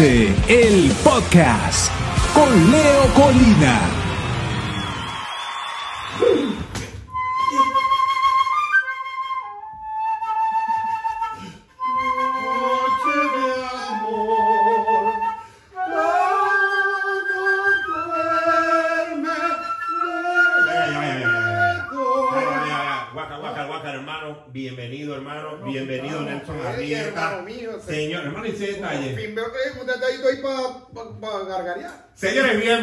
el 0.00 0.92
podcast 1.02 1.90
con 2.34 2.70
Leo 2.70 3.14
Colina. 3.14 4.05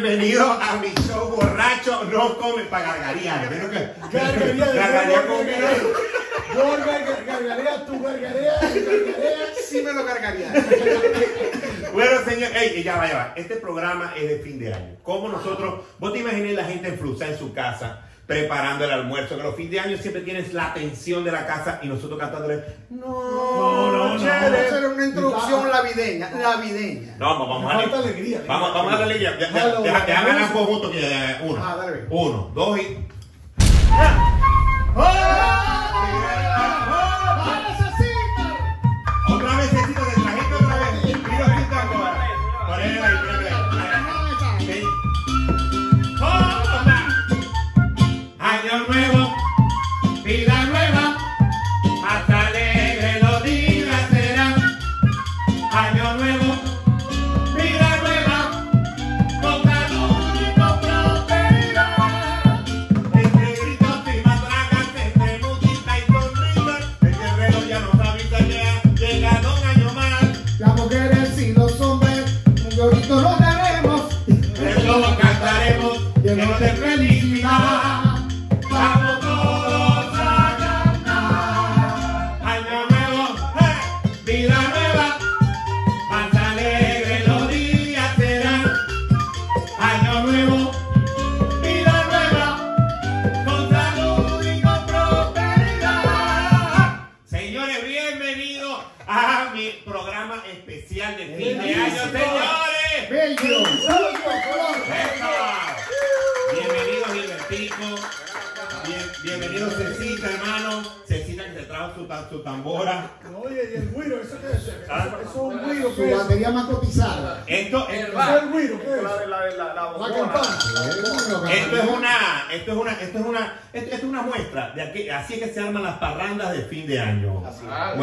Señores, 0.04 0.18
bienvenidos 0.18 0.58
a 0.60 0.76
mi 0.76 0.88
show 1.08 1.30
borracho. 1.30 2.04
No 2.12 2.36
come 2.36 2.64
para 2.64 2.84
gargarear. 2.98 3.48
¿Vieron 3.48 3.70
que? 3.70 3.88
Gargarear, 4.12 4.74
Gargarear 4.74 5.06
yo 5.22 5.26
con 5.26 5.46
gargareo. 5.46 5.92
Yo 6.54 6.76
gar- 6.84 7.26
gargareo, 7.26 7.82
tú 7.86 8.02
gargareas. 8.02 8.72
Sí 9.66 9.80
me 9.82 9.92
lo 9.94 10.04
cargaría. 10.04 10.52
Bueno, 11.94 12.10
señor, 12.28 12.50
ey, 12.54 12.82
ya 12.82 12.96
va, 12.96 13.08
ya 13.08 13.14
va. 13.16 13.32
Este 13.34 13.56
programa 13.56 14.12
es 14.14 14.28
de 14.28 14.38
fin 14.40 14.58
de 14.58 14.74
año. 14.74 14.96
Como 15.02 15.30
nosotros, 15.30 15.82
vos 15.98 16.12
te 16.12 16.18
imaginas 16.18 16.52
la 16.52 16.64
gente 16.64 16.88
en 16.88 16.98
Flusa 16.98 17.26
en 17.28 17.38
su 17.38 17.54
casa 17.54 18.02
preparando 18.26 18.84
el 18.84 18.90
almuerzo, 18.90 19.36
que 19.36 19.42
los 19.42 19.54
fines 19.54 19.72
de 19.72 19.80
año 19.80 19.96
siempre 19.98 20.22
tienes 20.22 20.52
la 20.54 20.66
atención 20.68 21.24
de 21.24 21.32
la 21.32 21.46
casa 21.46 21.78
y 21.82 21.86
nosotros 21.88 22.18
cantándole. 22.18 22.64
No, 22.90 23.06
no, 23.92 23.98
Vamos 24.04 24.22
a 24.24 24.46
hacer 24.46 24.86
una 24.86 25.04
introducción 25.06 25.68
navideña. 25.70 26.30
Navideña. 26.30 27.16
No, 27.18 27.46
vamos, 27.46 27.72
a 27.72 27.78
falta 27.80 27.98
alegría. 27.98 28.42
Vamos, 28.46 28.72
vamos 28.74 28.92
a 28.94 28.98
darle 28.98 29.14
alegría. 29.14 29.32
Déjame 29.32 30.28
ganar 30.30 30.52
conjunto 30.52 30.90
que 30.90 31.00
ya- 31.00 31.40
uno. 31.44 31.62
Ah, 31.62 31.76
dale. 31.76 32.06
Uno, 32.10 32.50
dos 32.54 32.78
y. 32.78 32.98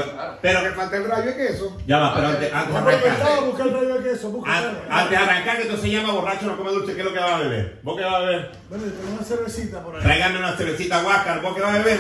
Bueno, 0.06 0.38
pero 0.42 0.62
que 0.64 0.70
falta 0.72 0.98
el 0.98 1.06
rayo 1.06 1.26
de 1.26 1.36
queso. 1.36 1.78
ya 1.88 1.98
va, 2.00 2.14
pero 2.16 2.28
antes, 2.28 2.54
antes 2.54 2.74
de 2.74 2.80
arrancar. 2.80 3.08
empezar 3.12 3.38
a 3.38 3.42
buscar 3.42 3.68
el 3.68 3.74
rollo 3.74 3.94
de 4.02 4.10
queso. 4.10 4.30
busca 4.32 4.58
el 4.60 4.66
An- 4.66 4.76
rollo. 4.76 4.86
Antes 4.90 5.10
de 5.10 5.18
arrancar, 5.18 5.58
que 5.58 5.64
esto 5.64 5.78
se 5.78 5.90
llama 5.90 6.14
borracho 6.14 6.46
no 6.46 6.58
come 6.58 6.72
dulce, 6.72 6.94
¿qué 6.94 7.00
es 7.00 7.06
lo 7.06 7.14
que 7.14 7.20
va 7.20 7.36
a 7.36 7.40
beber? 7.40 7.80
¿Vos 7.84 7.98
qué 7.98 8.04
vas 8.04 8.14
a 8.16 8.20
beber? 8.20 8.52
Bueno, 8.70 8.84
tengo 8.86 9.14
una 9.16 9.24
cervecita 9.24 9.84
por 9.84 9.96
ahí. 9.96 10.02
Tráigame 10.02 10.40
una 10.40 10.54
cervecita 10.54 11.04
Huáscar, 11.06 11.42
¿vos 11.42 11.56
qué 11.56 11.62
vas 11.62 11.76
a 11.76 11.78
beber? 11.80 12.00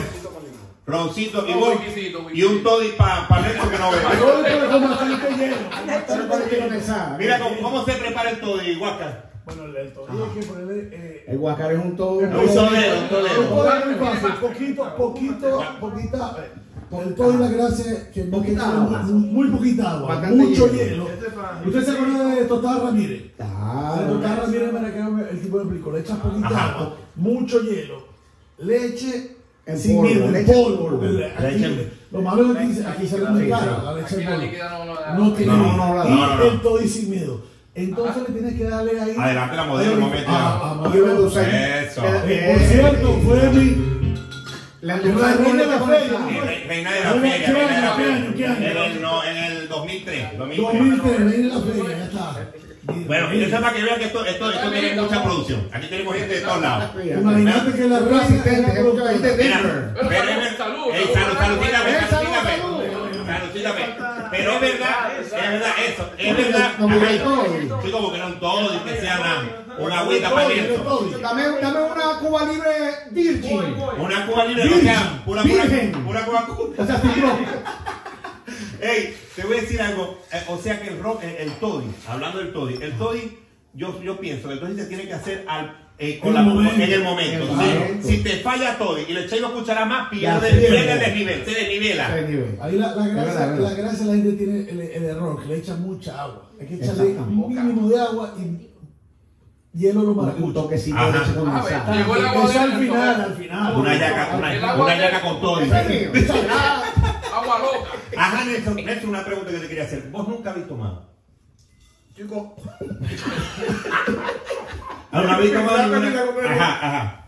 Roncito 0.83 1.45
y 1.47 1.51
Un 1.53 1.63
whisky. 1.63 2.13
Y 2.33 2.43
un 2.43 2.63
toddy 2.63 2.89
para 2.97 3.27
pa 3.27 3.39
Nelson 3.39 3.69
que 3.69 3.77
no 3.77 3.91
condensada. 6.59 7.17
Mira 7.17 7.39
cómo, 7.39 7.61
cómo 7.61 7.85
se 7.85 7.93
prepara 7.93 8.29
el 8.31 8.39
toddy, 8.39 8.75
Huáscar. 8.77 9.31
Bueno, 9.45 9.65
el 9.65 9.91
todillo 9.93 10.25
hay 10.25 10.39
que 10.39 10.45
ponerle... 10.45 10.89
eh, 10.91 11.25
El 11.27 11.37
guacar 11.39 11.71
es 11.71 11.79
un 11.79 11.95
todo. 11.97 12.13
Un 12.19 12.31
solero, 12.49 12.99
un 13.01 13.09
solero. 13.09 13.43
todillo 13.43 13.73
es 13.75 13.85
muy 13.85 13.95
fácil. 14.07 14.33
Poquito, 14.39 14.95
poquito, 14.95 15.63
poquita... 15.79 16.37
El 16.91 17.15
todillo 17.15 17.39
la 17.39 17.47
gracia 17.49 18.11
que 18.13 18.23
no 18.25 18.37
agua. 18.37 19.03
muy, 19.03 19.47
poquita 19.49 19.91
agua, 19.91 20.07
Bastante 20.15 20.35
mucho 20.35 20.67
hielo. 20.67 21.07
hielo. 21.07 21.07
¿Usted 21.65 21.85
se 21.85 21.91
acuerda 21.91 22.35
de 22.35 22.45
Tostada 22.45 22.83
Ramírez? 22.85 23.21
De 23.23 23.31
Claro. 23.37 24.13
Tostada 24.13 24.35
Ramírez, 24.35 24.69
para 24.71 24.93
que 24.93 24.99
el 25.31 25.41
tipo 25.41 25.57
de 25.57 25.63
explico, 25.63 25.91
le 25.91 25.99
echas 26.01 26.17
poquita 26.17 26.47
Ajá. 26.47 26.71
agua, 26.73 26.95
mucho 27.15 27.61
hielo, 27.61 28.03
leche 28.57 29.35
En 29.65 29.77
sin 29.79 29.97
polvo, 29.97 30.09
en 30.25 30.31
leche 30.33 30.51
en 30.51 30.63
polvo. 30.77 31.01
Leche. 31.03 31.91
Lo 32.11 32.21
malo 32.21 32.51
es 32.51 32.57
que 32.57 32.63
aquí, 32.85 32.97
aquí 32.97 33.07
sale 33.07 33.29
muy 33.29 33.49
cara 33.49 33.83
la 33.85 33.93
leche 33.93 34.15
en 34.21 34.25
polvo. 34.25 34.41
no, 34.69 34.85
no 34.85 34.95
da. 34.95 35.13
No 35.17 35.33
tiene 35.33 35.51
No, 35.53 35.57
miedo. 35.63 35.77
no, 35.77 35.93
no, 35.95 36.05
y 36.05 36.09
no, 36.11 36.35
no. 36.37 36.43
el 36.43 36.61
toddy 36.61 36.87
sin 36.87 37.09
miedo. 37.09 37.41
Entonces 37.73 38.23
le 38.27 38.33
tienes 38.33 38.55
que 38.57 38.63
darle 38.65 38.99
ahí. 38.99 39.15
Adelante 39.17 39.55
la 39.55 39.63
modelo, 39.65 39.93
un 39.93 39.99
momento. 40.01 40.29
Ah, 40.29 40.59
ah, 40.83 40.89
Y. 40.93 41.87
Eso. 41.87 42.01
Eh, 42.25 42.51
Por 42.53 42.67
cierto, 42.67 43.13
fue 43.23 43.49
mi. 43.53 44.00
La 44.81 44.97
reina 44.97 45.63
de 45.63 45.67
la 45.67 45.79
feria. 45.79 46.19
Re- 46.43 46.63
Reina 46.67 46.91
de 46.91 46.99
la 47.01 47.13
¿Qué 47.13 47.19
feria? 47.19 48.57
En 48.57 48.77
el, 48.77 49.01
no, 49.01 49.23
en 49.23 49.37
el 49.37 49.67
2003. 49.69 50.37
2003. 50.37 50.57
2003, 50.57 51.19
reina 51.19 51.31
de 51.31 51.43
la 51.43 51.59
feria, 51.61 51.97
ya 51.97 52.03
está. 52.05 52.35
Bueno, 53.05 53.33
y 53.33 53.43
eso 53.43 53.55
es 53.55 53.61
para 53.61 53.73
que 53.75 53.83
vean 53.83 53.99
que 53.99 54.05
esto, 54.05 54.25
esto, 54.25 54.51
esto 54.51 54.71
tiene 54.71 55.01
mucha 55.01 55.23
producción. 55.23 55.67
Aquí 55.71 55.87
tenemos 55.87 56.15
gente 56.15 56.33
de 56.33 56.41
todos 56.41 56.61
lados. 56.61 56.89
Imagínate 57.05 57.71
que 57.73 57.87
la 57.87 57.97
asistente, 57.97 58.71
es 58.71 58.79
un 58.79 59.21
de 59.21 59.37
Denver. 59.37 59.93
Salud. 60.57 60.87
Pero 64.31 64.51
es 64.53 64.61
verdad, 64.61 65.19
es 65.19 65.31
verdad 65.31 65.71
eso, 65.87 66.09
es 66.17 66.37
verdad. 66.37 66.71
Sí, 67.83 67.91
como 67.91 68.11
que 68.11 68.17
no 68.17 68.33
todo, 68.35 68.73
y 68.75 68.77
que 68.79 68.99
sea 69.01 69.19
una, 69.19 69.77
una 69.77 69.99
agüita 69.99 70.29
para 70.33 70.51
eso. 70.53 71.09
Dame, 71.21 71.43
dame 71.61 71.79
una 71.81 72.19
Cuba 72.19 72.45
libre 72.45 72.69
virgin. 73.11 73.75
Una 73.99 74.25
cuba 74.25 74.45
libre, 74.45 74.63
Virgen. 74.63 75.21
pura, 75.25 75.43
Virgen. 75.43 75.91
pura 76.05 76.25
cuba 76.25 76.47
O 76.77 76.85
sea. 76.85 77.01
Ey, 78.81 79.15
te 79.35 79.43
voy 79.43 79.57
a 79.57 79.61
decir 79.61 79.81
algo. 79.81 80.19
eh, 80.31 80.43
o 80.47 80.57
sea 80.57 80.81
que 80.81 80.89
el 80.89 80.99
rock, 81.03 81.23
el, 81.23 81.35
el 81.35 81.51
toddy, 81.59 81.87
hablando 82.07 82.39
del 82.39 82.51
toddy, 82.51 82.75
el 82.81 82.97
toddy, 82.97 83.37
yo, 83.73 84.01
yo 84.01 84.19
pienso 84.19 84.47
que 84.47 84.55
el 84.55 84.59
toddy 84.59 84.75
se 84.75 84.85
tiene 84.85 85.07
que 85.07 85.13
hacer 85.13 85.45
al, 85.47 85.80
eh, 86.03 86.19
con 86.19 86.29
En 86.29 86.33
la- 86.33 86.39
el 86.41 86.45
momento. 86.47 86.81
en 86.83 86.91
el 86.91 87.03
momento. 87.03 87.45
Si 88.03 88.17
te 88.23 88.29
falla 88.37 88.77
toddy 88.77 89.03
y 89.07 89.13
le 89.13 89.25
echáis 89.25 89.41
dos 89.41 89.51
cucharadas 89.51 89.87
más, 89.87 90.09
pierde, 90.09 90.49
se 90.49 90.57
pierde 90.57 90.91
el 90.93 90.99
desnivel, 90.99 91.45
se 91.45 91.51
desnivela. 91.51 92.13
Ahí 92.61 92.75
la, 92.77 92.95
la, 92.95 93.07
gracia, 93.07 93.45
la 93.47 93.73
gracia 93.73 94.05
la 94.07 94.13
gente 94.15 94.31
tiene 94.33 94.59
el, 94.69 94.79
el 94.81 95.03
error, 95.03 95.39
que 95.41 95.47
le 95.49 95.57
echa 95.57 95.75
mucha 95.75 96.19
agua. 96.23 96.49
Hay 96.59 96.65
que 96.67 96.75
echarle 96.75 97.03
un 97.17 97.47
mínimo 97.49 97.87
de 97.87 97.99
agua 98.01 98.33
y 98.39 98.67
hielo 99.79 100.01
lo 100.01 100.11
Un 100.11 100.25
marca. 100.25 100.41
toquecito 100.53 100.97
de 100.97 101.11
leche 101.11 101.23
Ah, 101.29 101.33
condensada. 101.37 101.95
Llegó 101.95 102.15
el 102.15 102.25
agua 102.25 102.43
Eso 102.45 102.59
al 102.59 102.79
final, 102.79 103.21
al 103.21 103.35
final. 103.35 103.75
Una 103.77 103.95
yaca, 103.97 104.35
una, 104.37 104.75
una 104.75 104.97
yaca 104.97 105.21
con 105.21 105.39
mío. 105.39 106.11
Agua 107.33 107.59
loca. 107.59 107.89
Ajá, 108.17 108.43
Nelson, 108.45 108.75
Nelson, 108.75 109.09
una 109.09 109.23
pregunta 109.23 109.51
que 109.51 109.57
te 109.59 109.67
quería 109.67 109.83
hacer. 109.83 110.09
¿Vos 110.11 110.27
nunca 110.27 110.49
habéis 110.49 110.67
tomado? 110.67 111.09
Chico, 112.15 112.55
Como 115.11 115.27
esa. 116.41 116.53
Ajá, 116.53 116.87
ajá. 116.87 117.25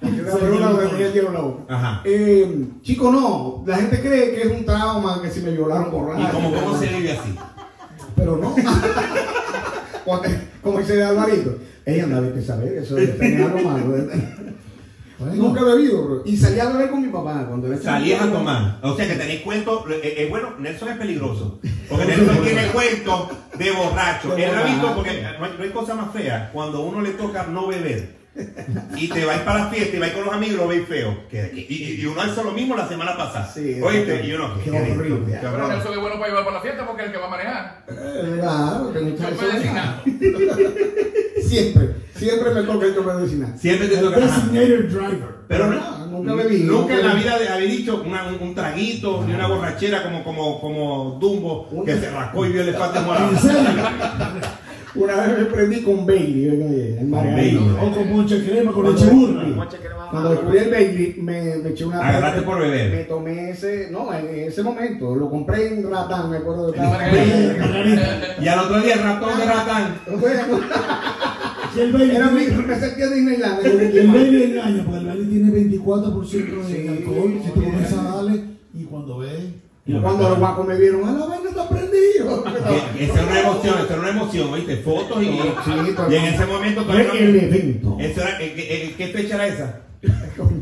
Que 0.98 1.12
que. 1.12 1.66
Ajá. 1.68 2.02
Eh, 2.06 2.68
chico, 2.82 3.12
no. 3.12 3.64
La 3.66 3.78
gente 3.78 4.00
cree 4.02 4.34
que 4.34 4.42
es 4.42 4.52
un 4.52 4.66
trauma, 4.66 5.22
que 5.22 5.30
si 5.30 5.42
me 5.42 5.52
violaron 5.52 5.92
borracho. 5.92 6.22
¿Y 6.22 6.32
cómo, 6.32 6.54
cómo 6.54 6.78
se 6.80 6.88
vive 6.88 7.12
así? 7.12 7.36
Pero 8.16 8.38
no. 8.38 8.56
Como 10.62 10.80
dice 10.80 11.04
Alvarito, 11.04 11.58
ella 11.86 12.06
no 12.08 12.22
debe 12.22 12.42
saber 12.42 12.78
eso 12.78 12.96
de 12.96 13.08
tener 13.08 13.52
Nunca 15.20 15.62
he 15.62 15.64
bebido, 15.64 16.04
bro. 16.04 16.22
Y 16.26 16.36
salía 16.38 16.64
a 16.64 16.74
beber 16.74 16.90
con 16.90 17.02
mi 17.02 17.10
papá 17.10 17.46
cuando 17.48 17.68
era 17.68 17.78
Salías 17.78 18.22
a 18.22 18.32
tomar. 18.32 18.80
O 18.82 18.96
sea 18.96 19.08
que 19.08 19.16
tenéis 19.16 19.42
cuentos. 19.42 19.84
eh, 19.90 20.16
eh, 20.18 20.28
bueno, 20.30 20.54
Nelson 20.60 20.90
es 20.90 20.98
peligroso. 20.98 21.60
Porque 21.90 22.06
Nelson 22.18 22.38
tiene 22.44 22.68
cuentos 22.68 23.30
de 23.58 23.72
borracho. 23.72 24.36
Él 24.36 24.56
ha 24.56 24.64
visto 24.64 24.96
porque 24.96 25.22
no 25.40 25.46
hay, 25.46 25.54
no 25.58 25.64
hay 25.64 25.70
cosa 25.70 25.96
más 25.96 26.12
fea 26.12 26.50
cuando 26.52 26.82
uno 26.82 27.02
le 27.02 27.12
toca 27.12 27.46
no 27.48 27.68
beber. 27.68 28.23
Y 28.98 29.08
te 29.10 29.26
vas 29.26 29.40
para 29.40 29.66
la 29.66 29.70
fiesta 29.70 29.96
y 29.96 30.00
vas 30.00 30.10
con 30.12 30.26
los 30.26 30.34
amigos 30.34 30.56
y 30.56 30.58
lo 30.58 30.68
veis 30.68 30.88
feo. 30.88 31.18
Y, 31.32 31.38
y- 31.60 32.02
y 32.02 32.06
uno 32.06 32.22
hizo 32.26 32.44
lo 32.44 32.52
mismo 32.52 32.76
la 32.76 32.88
semana 32.88 33.16
pasada. 33.18 33.52
Sí, 33.54 33.80
Oíste, 33.82 34.26
y 34.26 34.34
uno. 34.34 34.56
qué 34.64 34.72
¿qué 34.72 34.78
es 34.92 34.98
horrible. 34.98 35.40
Cabrón. 35.42 35.70
Nelson 35.70 35.94
es 35.94 36.00
bueno 36.00 36.16
para 36.18 36.28
llevar 36.30 36.44
para 36.46 36.56
la 36.58 36.62
fiesta 36.62 36.86
porque 36.88 37.02
es 37.04 37.08
el 37.08 37.14
que 37.14 37.20
va 37.20 37.28
a 37.28 37.30
manejar. 37.30 37.84
Eh, 37.90 38.38
Claro, 38.40 38.94
que 38.94 39.00
No 39.02 39.10
muchachos. 39.10 39.38
puede 39.38 39.54
decir 39.54 39.72
nada. 39.72 40.02
Siempre, 41.42 41.90
siempre 42.16 42.52
me 42.54 42.64
toca 42.64 42.86
el 42.88 42.94
que 42.96 43.02
me 43.02 43.14
decina. 43.14 43.58
Siempre 43.58 43.88
te 43.88 43.98
toca. 43.98 44.20
designated 44.20 44.90
driver. 44.90 45.34
Pero 45.48 45.68
No, 45.68 45.98
no, 46.08 46.08
nunca 46.08 46.34
bebí, 46.36 46.64
Nunca 46.64 46.94
en 46.94 47.00
la 47.06 47.14
nunca 47.14 47.24
vida 47.24 47.38
de- 47.40 47.50
había 47.50 47.68
dicho 47.70 48.02
una- 48.06 48.24
un, 48.28 48.42
un 48.42 48.56
traguito 48.56 49.24
ni 49.28 49.34
una 49.34 49.48
borrachera 49.48 50.02
como, 50.04 50.24
como, 50.24 50.60
como 50.62 51.18
Dumbo 51.22 51.70
que 51.86 51.96
se 51.98 52.10
rascó 52.10 52.46
y 52.46 52.50
vio 52.54 52.62
el 52.62 52.70
elefante 52.70 53.00
morado. 53.06 53.30
Una 54.96 55.16
vez 55.16 55.40
me 55.40 55.46
prendí 55.46 55.82
con 55.82 56.06
Bailey, 56.06 56.50
oye, 56.50 57.00
el 57.00 57.08
margarito. 57.08 57.62
Bailey. 57.62 57.78
O 57.82 57.92
con 57.96 58.10
mucha 58.12 58.36
crema, 58.44 58.72
con 58.72 58.94
leche 58.94 59.06
burra. 59.08 59.68
Cuando 60.12 60.30
descubrí 60.30 60.58
el 60.60 60.70
Bailey, 60.72 61.16
me, 61.20 61.56
me 61.58 61.70
eché 61.70 61.86
una. 61.86 62.08
Agarraste 62.08 62.42
por 62.44 62.60
beber. 62.60 62.92
Me 62.92 63.04
tomé 63.06 63.50
ese. 63.50 63.90
No, 63.90 64.14
en 64.14 64.28
ese 64.48 64.62
momento. 64.62 65.16
Lo 65.16 65.30
compré 65.32 65.68
en 65.74 65.90
Ratán, 65.90 66.30
me 66.30 66.38
acuerdo 66.38 66.72
de. 66.72 66.78
Margarita. 66.80 68.36
Y 68.40 68.48
al 68.48 68.60
otro 68.60 68.82
día, 68.82 68.96
ratón 68.98 69.40
de 69.40 69.46
ratán. 69.46 69.96
Y 71.76 71.80
el 71.80 71.92
baby, 71.92 72.16
Era 72.16 72.30
mi. 72.30 72.46
Me 72.46 72.80
sentía 72.80 73.10
Disneyland. 73.10 73.66
el 73.66 74.08
baby 74.10 74.44
engaña, 74.44 74.84
porque 74.84 75.00
el 75.00 75.06
baby 75.08 75.26
tiene 75.26 75.52
24% 75.52 76.30
de 76.30 76.64
Sí, 76.66 76.88
alcohol. 76.88 77.34
Si 77.44 77.50
tú 77.52 77.64
comienzas 77.64 77.94
a 78.00 78.16
darle, 78.16 78.44
y 78.76 78.84
cuando 78.84 79.18
ves. 79.18 79.40
Y 79.86 79.94
cuando 80.00 80.30
los 80.30 80.40
guacos 80.40 80.66
me 80.68 80.78
vieron, 80.78 81.08
a 81.08 81.12
la 81.12 81.26
vaina 81.26 81.50
está 81.50 81.68
prendido. 81.68 82.44
Que- 82.96 83.04
Esa 83.06 83.14
era 83.22 83.24
una 83.30 83.40
emoción, 83.42 83.76
esa 83.84 83.94
era 83.94 84.00
una 84.02 84.10
emoción, 84.10 84.54
¿viste? 84.54 84.78
Fotos 84.78 85.22
y, 85.22 85.26
y 85.26 86.16
en 86.16 86.24
ese 86.26 86.46
momento 86.46 86.84
todavía 86.84 87.08
no- 87.10 87.14
el 87.14 87.36
evento. 87.36 87.98
eso 88.00 88.22
era, 88.22 88.40
¿en 88.42 88.96
qué, 88.96 89.08
fecha 89.14 89.36
era 89.36 89.48
esa? 89.48 89.80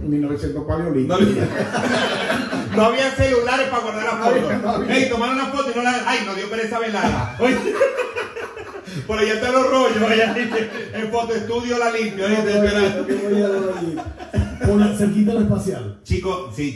1900 0.07 0.63
paleolítico. 0.65 1.17
No, 1.19 2.75
no 2.75 2.83
había 2.85 3.11
celulares 3.11 3.67
para 3.69 3.83
guardar 3.83 4.03
las 4.05 4.13
No 4.19 4.25
no 4.25 4.31
fotos. 4.31 4.75
había. 4.75 4.97
Ey, 4.97 5.09
tomaron 5.09 5.35
una 5.35 5.45
foto 5.47 5.71
y 5.71 5.77
no 5.77 5.83
la. 5.83 6.03
Ay, 6.07 6.19
no 6.25 6.33
dio 6.35 6.49
pereza 6.49 6.79
velada. 6.79 7.37
Por 9.07 9.17
allá 9.19 9.33
están 9.35 9.53
los 9.53 9.69
rollos, 9.69 10.01
allá 10.09 10.35
en 10.93 11.11
foto 11.11 11.33
estudio 11.35 11.77
la 11.77 11.91
limpio. 11.91 12.25
¿oíste? 12.25 12.51
Por 14.65 14.79
la 14.79 14.95
cerquita 14.95 15.33
del 15.33 15.43
espacial. 15.43 15.99
Chicos, 16.03 16.55
sí, 16.55 16.75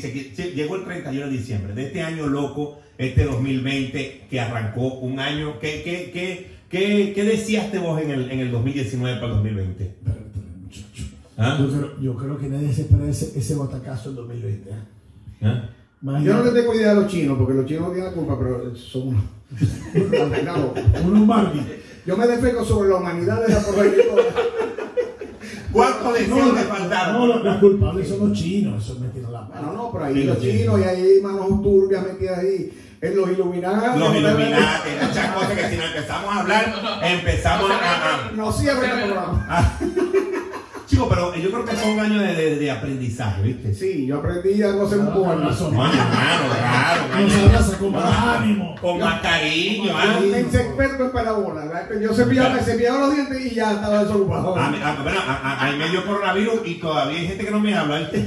llegó 0.56 0.76
el 0.76 0.86
31 0.86 1.26
de 1.28 1.32
diciembre 1.32 1.74
de 1.74 1.88
este 1.88 2.02
año 2.02 2.28
loco, 2.28 2.80
este 2.98 3.26
2020 3.26 4.28
que 4.30 4.40
arrancó 4.40 4.96
un 4.96 5.20
año. 5.20 5.60
¿Qué, 5.60 5.82
qué, 5.84 6.12
qué, 6.12 6.52
qué, 6.70 7.14
qué 7.14 7.24
deseaste 7.24 7.80
vos 7.80 8.02
en 8.02 8.12
el, 8.12 8.32
en 8.32 8.40
el 8.40 8.52
2019 8.52 9.20
para 9.20 9.28
el 9.28 9.38
2020? 9.38 9.84
Espérate, 9.84 10.40
muchacho. 10.62 11.04
¿Ah? 11.38 11.58
Yo, 11.60 11.68
creo, 11.68 12.02
yo 12.02 12.16
creo 12.16 12.38
que 12.38 12.48
nadie 12.48 12.74
se 12.74 12.82
espera 12.84 13.08
ese, 13.08 13.38
ese 13.38 13.56
batacazo 13.56 14.10
en 14.10 14.16
2020. 14.16 14.70
¿eh? 14.70 14.74
¿Ah? 15.42 15.70
Yo 16.02 16.34
no 16.36 16.44
le 16.44 16.52
tengo 16.52 16.74
idea 16.74 16.92
a 16.92 16.96
los 16.96 17.08
chinos, 17.08 17.38
porque 17.38 17.54
los 17.54 17.66
chinos 17.66 17.88
no 17.88 17.94
tienen 17.94 18.12
la 18.12 18.14
culpa, 18.14 18.38
pero 18.38 18.76
son 18.76 19.08
unos. 19.10 19.24
No, 20.44 20.74
uno 21.04 21.26
Barbie. 21.26 21.62
Yo 22.06 22.16
me 22.16 22.28
defeco 22.28 22.64
sobre 22.64 22.90
la 22.90 22.98
humanidad 22.98 23.42
de 23.42 23.54
la. 23.54 23.62
¿Cuántos 25.76 26.14
deseos 26.14 26.56
te 26.56 26.62
faltaron? 26.64 27.14
no, 27.30 27.38
los, 27.44 27.58
culpables 27.58 28.08
son 28.10 28.30
los 28.30 28.38
chinos, 28.38 28.84
eso 28.84 29.00
me 29.00 29.08
tiran 29.10 29.34
la 29.34 29.42
No, 29.42 29.48
mano. 29.50 29.74
no, 29.74 29.92
pero 29.92 30.06
ahí 30.06 30.24
los 30.24 30.40
chinos 30.40 30.80
y 30.80 30.84
ahí 30.84 31.20
manos 31.22 31.62
turbias 31.62 32.04
metidas 32.04 32.40
ahí. 32.40 32.82
En 33.02 33.16
los 33.16 33.30
Illuminati. 33.30 34.00
Los 34.00 34.16
Illuminati, 34.16 34.90
muchas 35.06 35.32
cosas 35.36 35.52
que 35.52 35.70
si 35.70 35.76
no 35.78 35.84
empezamos 35.84 36.34
a 36.36 36.40
hablar, 36.40 37.02
empezamos 37.04 37.70
a... 37.72 38.32
No 38.36 38.52
el 38.60 38.78
programa. 38.78 39.46
a- 39.50 39.78
Chicos, 40.96 41.10
pero 41.10 41.36
yo 41.36 41.52
creo 41.52 41.66
que 41.66 41.76
fue 41.76 41.92
un 41.92 42.00
año 42.00 42.20
de, 42.22 42.36
de- 42.36 42.56
de 42.56 42.72
aprendizaje, 42.72 43.42
¿viste? 43.44 43.74
Sí, 43.74 44.06
yo 44.08 44.20
aprendí 44.20 44.64
a 44.64 44.72
no 44.72 44.84
hacer 44.86 45.00
un 45.00 45.08
Ah, 45.10 45.14
porno. 45.14 45.50
claro. 45.50 47.46
Abraza 47.48 47.78
con 47.78 47.92
más 47.92 48.18
ánimo. 48.40 48.76
Con 48.80 49.00
más 49.00 49.20
cariño, 49.22 49.92
¿ah? 49.94 50.20
Me 50.22 50.40
hice 50.42 50.62
experto 50.62 51.04
en 51.06 51.12
pelabola. 51.12 51.66
¿verdad? 51.66 51.90
Yo 52.02 52.14
cepillaba, 52.14 52.50
me 52.56 52.62
cepillaba 52.62 53.00
los 53.00 53.14
dientes 53.14 53.46
y 53.46 53.56
ya 53.56 53.74
estaba 53.74 54.04
desocupado. 54.06 54.56
A, 54.56 54.70
mí- 54.70 54.78
a- 54.82 55.02
bueno, 55.04 55.20
a, 55.20 55.34
a, 55.34 55.68
a 55.68 55.72
mí 55.72 55.78
me 55.80 55.90
dio 55.90 56.06
coronavirus 56.06 56.62
y 56.66 56.76
todavía 56.76 57.20
hay 57.20 57.28
gente 57.28 57.44
que 57.46 57.52
no 57.52 57.60
me 57.60 57.76
habla, 57.76 58.00
¿viste? 58.00 58.18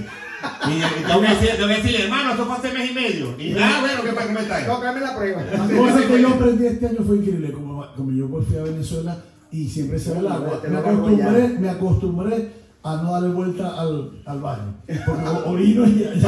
Y, 0.68 0.70
y 0.72 1.04
tengo, 1.06 1.20
que 1.22 1.26
decir- 1.28 1.50
tengo 1.56 1.68
que 1.68 1.74
decirle, 1.74 2.04
hermano, 2.04 2.34
eso 2.34 2.44
fue 2.44 2.56
hace 2.56 2.72
mes 2.72 2.90
y 2.90 2.94
medio. 2.94 3.34
Y 3.38 3.50
nada, 3.50 3.80
bueno, 3.80 4.02
¿qué 4.02 4.40
está? 4.42 4.60
No, 4.66 4.78
tráeme 4.78 5.00
la 5.00 5.16
prueba. 5.16 5.42
La 5.42 5.76
cosa 5.76 6.06
que 6.06 6.20
yo 6.20 6.28
aprendí 6.28 6.66
este 6.66 6.86
año 6.86 6.98
fue 7.06 7.16
increíble. 7.16 7.50
Como, 7.52 7.86
como 7.96 8.10
yo 8.12 8.28
fui 8.46 8.56
a 8.58 8.62
Venezuela 8.62 9.16
y 9.50 9.68
siempre 9.68 9.98
se 9.98 10.12
ve 10.12 10.18
el 10.20 10.28
agua, 10.28 10.60
me 10.68 10.76
acostumbré, 10.78 11.48
me 11.58 11.68
acostumbré 11.70 12.58
a 12.82 12.96
no 12.96 13.12
darle 13.12 13.28
vuelta 13.30 13.80
al, 13.80 14.22
al 14.24 14.40
baño. 14.40 14.74
Porque 15.04 15.24
orino 15.46 15.84
y 15.86 15.98
ya, 15.98 16.10
Ay, 16.10 16.20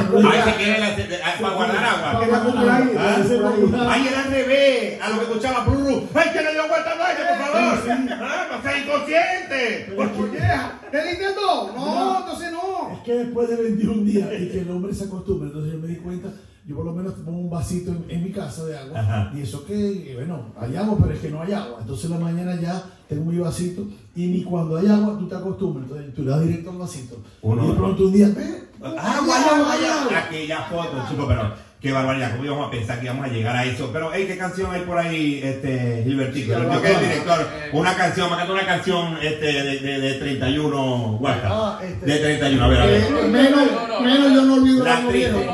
se 0.45 0.57
quiere 0.57 0.81
la- 0.81 0.97
se- 0.97 1.23
a- 1.23 1.39
para 1.41 1.55
guardar 1.55 1.85
agua. 1.85 2.21
Ah. 2.99 3.89
Ay, 3.93 4.07
era 4.09 4.25
al 4.25 4.31
revés, 4.31 5.01
a 5.01 5.09
lo 5.11 5.17
que 5.19 5.23
escuchaba 5.25 5.65
Bruru. 5.65 6.03
Ay, 6.15 6.29
que 6.33 6.43
le 6.43 6.53
dio 6.53 6.69
vuelta 6.69 6.93
al 6.93 6.99
baño, 6.99 7.19
por 7.29 7.39
favor. 7.47 8.19
Ah, 8.21 8.47
no 8.51 8.63
seas 8.63 8.85
inconsciente. 8.85 9.93
Por 9.97 10.09
tu 10.09 10.27
vieja. 10.31 10.81
¿Te 10.91 11.13
intentó? 11.13 11.73
No, 11.75 12.19
entonces 12.21 12.53
no. 12.53 12.93
Es 12.95 12.99
que 13.05 13.15
después 13.15 13.49
de 13.49 13.57
21 13.57 14.03
días 14.05 14.29
y 14.41 14.49
que 14.49 14.61
el 14.61 14.71
hombre 14.71 14.93
se 14.95 15.05
acostumbra, 15.05 15.47
entonces 15.49 15.73
yo 15.73 15.79
me 15.79 15.87
di 15.89 15.97
cuenta, 15.97 16.29
yo 16.71 16.77
por 16.77 16.85
lo 16.87 16.93
menos 16.93 17.15
pongo 17.15 17.39
un 17.39 17.51
vasito 17.51 17.91
en, 17.91 18.05
en 18.09 18.23
mi 18.25 18.31
casa 18.31 18.65
de 18.65 18.79
agua 18.79 19.01
Ajá. 19.01 19.33
y 19.37 19.41
eso 19.43 19.65
que, 19.67 20.13
bueno, 20.15 20.47
hay 20.59 20.77
agua, 20.77 20.97
pero 21.03 21.13
es 21.15 21.21
que 21.21 21.29
no 21.31 21.43
hay 21.43 21.53
agua. 21.53 21.79
Entonces 21.81 22.05
en 22.05 22.11
la 22.13 22.19
mañana 22.19 22.61
ya 22.61 22.83
tengo 23.09 23.25
mi 23.25 23.39
vasito 23.39 23.83
y 24.15 24.27
ni 24.29 24.43
cuando 24.45 24.77
hay 24.77 24.87
agua 24.87 25.17
tú 25.19 25.27
te 25.29 25.35
acostumbras, 25.35 25.85
entonces 25.91 26.15
tú 26.15 26.23
le 26.23 26.31
das 26.31 26.43
directo 26.43 26.71
al 26.71 26.79
vasito. 26.79 27.17
Uno- 27.43 27.65
y 27.65 27.69
de 27.69 27.75
pronto 27.75 28.05
un 28.05 28.13
día, 28.13 28.29
ve, 28.37 28.71
Ah, 28.83 29.21
vaya, 29.29 29.63
vaya. 29.63 30.19
Aquella 30.27 30.63
foto, 30.63 31.05
chicos, 31.11 31.27
pero 31.29 31.53
qué 31.83 31.93
barbaridad. 31.93 32.31
¿Cómo 32.33 32.45
íbamos 32.47 32.69
a 32.69 32.71
pensar 32.71 32.99
que 32.99 33.05
íbamos 33.05 33.27
a 33.27 33.29
llegar 33.29 33.55
a 33.55 33.65
eso? 33.67 33.91
Pero, 33.93 34.11
hey, 34.15 34.25
¿qué 34.27 34.39
canción 34.39 34.73
hay 34.73 34.81
por 34.83 34.97
ahí, 34.97 35.39
este, 35.45 36.03
Gilbertico? 36.07 36.55
Gilbertico, 36.55 36.81
que 36.81 36.91
es 36.93 36.97
el 36.97 37.05
director. 37.11 37.47
Una 37.75 37.95
canción, 37.95 38.31
me 38.31 38.37
canta 38.39 38.53
una 38.55 38.65
canción 38.65 39.19
este, 39.23 39.45
de, 39.47 39.79
de, 39.81 40.01
de 40.01 40.15
31, 40.15 41.17
Guarda. 41.21 41.49
Ah, 41.51 41.81
este. 41.85 42.07
De 42.07 42.19
31, 42.21 42.65
a 42.65 42.69
ver, 42.69 42.81
a 42.81 42.87
ver. 42.87 43.03
Eh, 43.03 43.29
menos, 43.29 43.61
menos 44.03 44.33
yo 44.33 44.43
no 44.47 44.55
olvido 44.55 44.83
La 44.85 45.01
la 45.03 45.09
triste. 45.11 45.47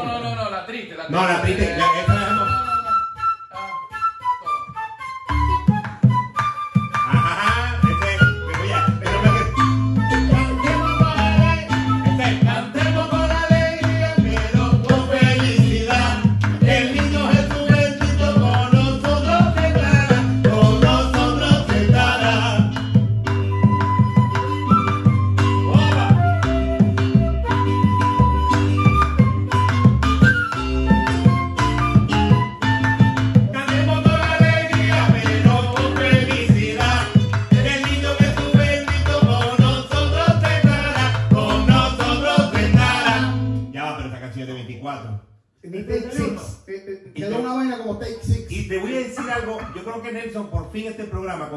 No, 1.09 1.27
la 1.27 1.43
triste. 1.43 1.77
La 1.77 1.87
No, 1.93 2.26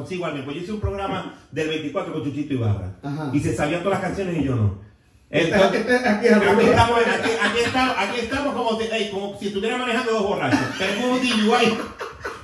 consigo 0.09 0.25
alguien, 0.25 0.43
pues 0.45 0.57
yo 0.57 0.63
hice 0.63 0.71
un 0.71 0.79
programa 0.79 1.35
del 1.51 1.67
24 1.69 2.11
con 2.13 2.23
Chuchito 2.23 2.53
Ibarra. 2.55 2.91
Ajá. 3.03 3.29
Y 3.31 3.39
se 3.39 3.55
sabían 3.55 3.83
todas 3.83 3.99
las 3.99 4.07
canciones 4.09 4.37
y 4.41 4.43
yo 4.45 4.55
no. 4.55 4.89
Este- 5.29 5.55
este- 5.55 5.95
aquí 6.09 6.25
estamos, 6.25 6.97
aquí, 6.99 7.59
estamos, 7.63 7.95
aquí 7.99 8.19
estamos 8.19 8.55
como, 8.55 8.79
si- 8.81 8.87
ey, 8.91 9.11
como 9.11 9.37
si 9.39 9.47
estuviera 9.49 9.77
manejando 9.77 10.11
dos 10.13 10.23
borrachos. 10.23 10.59
Tenemos 10.79 11.19
un 11.21 11.29
DUI 11.29 11.77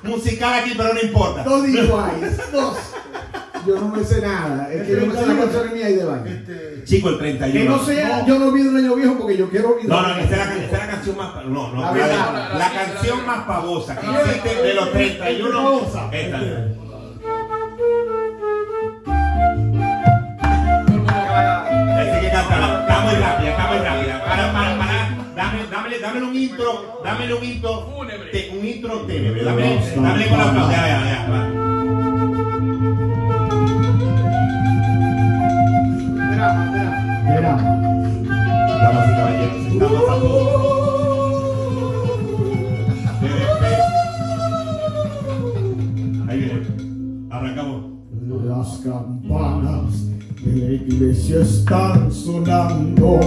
musical 0.04 0.54
aquí, 0.62 0.74
pero 0.78 0.94
no 0.94 1.02
importa. 1.02 1.44
Dos 1.44 1.64
DUIs. 1.64 2.52
Dos. 2.52 2.78
yo 3.66 3.76
no 3.80 3.88
me 3.88 4.04
sé 4.04 4.22
nada. 4.22 4.72
Es 4.72 4.84
que 4.86 4.92
yo 5.02 5.08
me 5.08 5.16
sé 5.16 5.26
las 5.26 5.38
canciones 5.38 5.74
mías 5.74 5.90
y 5.90 5.94
de 5.96 6.06
baño. 6.06 6.26
Este, 6.28 6.84
Chico, 6.86 7.10
el 7.10 7.18
31. 7.18 7.60
Que 7.60 7.68
no 7.68 7.80
sea, 7.84 8.24
yo 8.28 8.38
no 8.38 8.50
olvido 8.50 8.70
el 8.70 8.78
año 8.86 8.94
viejo 8.96 9.18
porque 9.18 9.38
yo 9.38 9.50
quiero 9.50 9.70
olvidar. 9.76 10.04
No, 10.04 10.08
no, 10.08 10.18
esta 10.20 10.36
es 10.54 10.72
la, 10.72 10.78
la 10.78 10.88
canción 10.92 11.18
más. 11.18 11.46
No, 11.48 11.74
no, 11.74 11.82
La 11.82 11.92
la, 11.92 12.08
la- 12.08 12.54
la 12.60 12.72
canción 12.72 13.26
más 13.26 13.46
pavosa 13.48 14.00
que 14.00 14.06
La 14.06 14.22
existe 14.22 14.62
de 14.62 14.74
los 14.76 14.92
31. 14.92 15.52
Pavosa. 15.64 16.10
Esta. 16.12 16.40
Está 22.42 23.00
muy 23.02 23.16
rápida, 23.16 23.50
está 23.52 23.68
muy 23.68 23.78
rápida. 23.78 24.24
Para, 24.26 24.52
para, 24.54 24.78
para. 24.78 25.18
Dame, 25.36 25.60
dámele, 25.72 26.00
dámele 26.00 26.26
un 26.26 26.36
intro, 26.36 27.02
dámele 27.04 27.34
un 27.34 27.44
intro. 27.44 27.86
Te- 28.32 28.50
un 28.58 28.66
intro 28.66 29.00
ténebre. 29.02 29.44
Dámele, 29.44 29.80
dámele 29.96 30.28
con 30.28 30.38
la 30.38 30.46
flauta. 30.46 30.72
Ya, 30.72 30.88
ya, 30.88 31.00
ya. 31.06 31.30
va. 31.30 32.56
Damas 37.76 39.10
y 39.10 39.16
caballeros, 39.16 39.66
estamos 39.68 40.10
a 40.10 40.20
punto. 40.20 41.66
Ahí 46.30 46.40
viene. 46.40 46.62
Arrancamos. 47.32 47.84
Las 48.46 48.78
campanas 48.84 49.75
la 50.56 50.72
iglesia 50.72 51.42
están 51.42 52.12
sonando. 52.12 53.20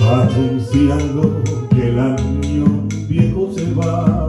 Anunciando 0.00 1.42
que 1.70 1.88
el 1.88 1.98
año 1.98 2.88
viejo 3.08 3.52
se 3.54 3.72
va. 3.74 4.26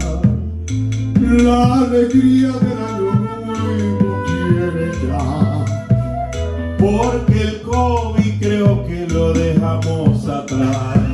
La 1.19 1.79
alegría 1.79 2.51
del 2.51 2.79
año 2.91 3.13
nuevo 3.45 4.23
quiere 4.25 4.91
ya. 5.07 5.65
Porque 6.77 7.41
el 7.41 7.61
COVID 7.61 8.39
creo 8.39 8.85
que 8.87 9.07
lo 9.07 9.33
dejamos 9.33 10.27
atrás. 10.27 11.12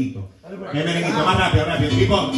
Merenguito. 0.00 0.28
El 0.72 0.84
merenguito, 0.84 1.24
más 1.24 1.38
rápido, 1.38 1.64
rápido. 1.66 1.90
Tipo. 1.90 2.30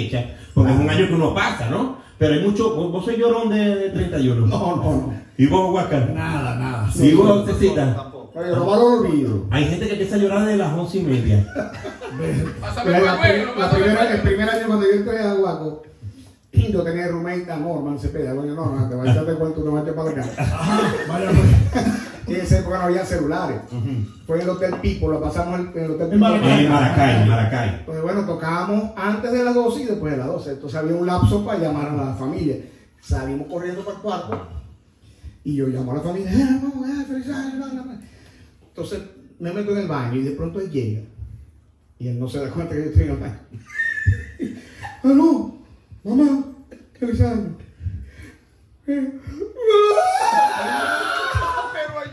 Fecha, 0.00 0.24
porque 0.54 0.72
es 0.72 0.78
un 0.78 0.90
año 0.90 1.06
que 1.06 1.14
uno 1.14 1.34
pasa, 1.34 1.68
¿no? 1.70 1.98
Pero 2.18 2.34
hay 2.34 2.40
mucho, 2.40 2.74
vos, 2.74 2.92
vos 2.92 3.04
sois 3.04 3.18
llorón 3.18 3.50
de, 3.50 3.74
de 3.76 3.90
31. 3.90 4.46
No, 4.46 4.58
no, 4.58 4.76
no. 4.76 5.14
¿Y 5.38 5.46
vos, 5.46 5.74
Huáscar? 5.74 6.10
nada, 6.10 6.54
nada. 6.56 6.90
¿Y 6.94 7.12
vos, 7.12 7.46
Cecita? 7.46 8.12
No 8.34 8.76
lo 8.76 9.00
olvido. 9.00 9.46
Hay 9.50 9.64
gente 9.64 9.86
que 9.86 9.92
empieza 9.92 10.16
a 10.16 10.18
llorar 10.18 10.46
de 10.46 10.56
las 10.56 10.72
once 10.72 10.98
y 10.98 11.02
media. 11.02 11.46
Pásame 12.60 12.90
La, 12.90 12.98
el 12.98 13.46
la, 13.58 13.70
primera, 13.70 14.14
el 14.14 14.20
primer 14.20 14.50
año 14.50 14.66
cuando 14.66 14.86
yo 14.86 14.92
entré 14.92 15.18
a 15.18 15.34
Guaco, 15.34 15.82
yo 16.52 16.82
tenía 16.82 17.08
roommate 17.08 17.50
a 17.50 17.56
Norman 17.56 17.98
Cepeda. 17.98 18.34
Coño, 18.34 18.54
no, 18.54 18.76
no, 18.76 18.88
te 18.88 18.94
voy 18.94 19.08
a 19.08 19.12
echar 19.12 19.26
de 19.26 19.34
cuento, 19.34 19.62
te 19.62 19.68
voy 19.68 19.80
a 19.80 19.82
echar 19.82 19.94
para 19.94 20.10
acá. 20.10 20.24
Ajá, 20.38 20.94
vaya 21.08 21.30
Y 22.26 22.34
en 22.34 22.40
esa 22.40 22.58
época 22.58 22.78
no 22.78 22.84
había 22.84 23.04
celulares. 23.04 23.60
Fue 24.26 24.36
en 24.36 24.42
el 24.42 24.48
Hotel 24.50 24.74
Pipo, 24.82 25.08
lo 25.10 25.20
pasamos 25.20 25.60
en 25.60 25.84
el 25.84 25.90
Hotel 25.92 26.06
En 26.06 26.10
Pipo. 26.10 26.20
Maracay. 26.20 26.64
En 26.64 26.72
Maracay, 26.72 27.28
Maracay. 27.28 27.86
Pues 27.86 28.02
bueno, 28.02 28.24
tocábamos 28.24 28.90
antes 28.96 29.32
de 29.32 29.44
las 29.44 29.54
12 29.54 29.82
y 29.82 29.84
después 29.86 30.12
de 30.12 30.18
las 30.18 30.26
12. 30.26 30.50
Entonces 30.52 30.78
había 30.78 30.94
un 30.96 31.06
lapso 31.06 31.44
para 31.44 31.58
llamar 31.58 31.88
a 31.88 31.94
la 31.94 32.14
familia. 32.14 32.56
Salimos 33.00 33.46
corriendo 33.48 33.84
para 33.84 33.96
el 33.96 34.02
cuarto 34.02 34.48
y 35.44 35.54
yo 35.56 35.68
llamo 35.68 35.92
a 35.92 35.96
la 35.96 36.00
familia. 36.00 36.32
"Eh, 36.32 36.60
vamos, 36.62 36.88
eh, 36.88 37.04
feliz 37.06 37.28
año, 37.28 37.56
bla, 37.56 37.66
bla, 37.68 37.82
bla". 37.82 38.00
Entonces 38.68 39.00
me 39.38 39.52
meto 39.52 39.70
en 39.72 39.78
el 39.78 39.86
baño 39.88 40.16
y 40.16 40.22
de 40.24 40.30
pronto 40.32 40.60
él 40.60 40.70
llega. 40.70 41.02
Y 41.98 42.08
él 42.08 42.18
no 42.18 42.28
se 42.28 42.40
da 42.40 42.50
cuenta 42.50 42.74
que 42.74 42.80
yo 42.82 42.86
estoy 42.90 43.04
en 43.04 43.10
el 43.10 43.16
baño. 43.18 43.38
¡Aló! 45.04 45.54
¡Mamá! 46.04 46.44
¡Feliz 46.98 47.20
año! 47.20 47.56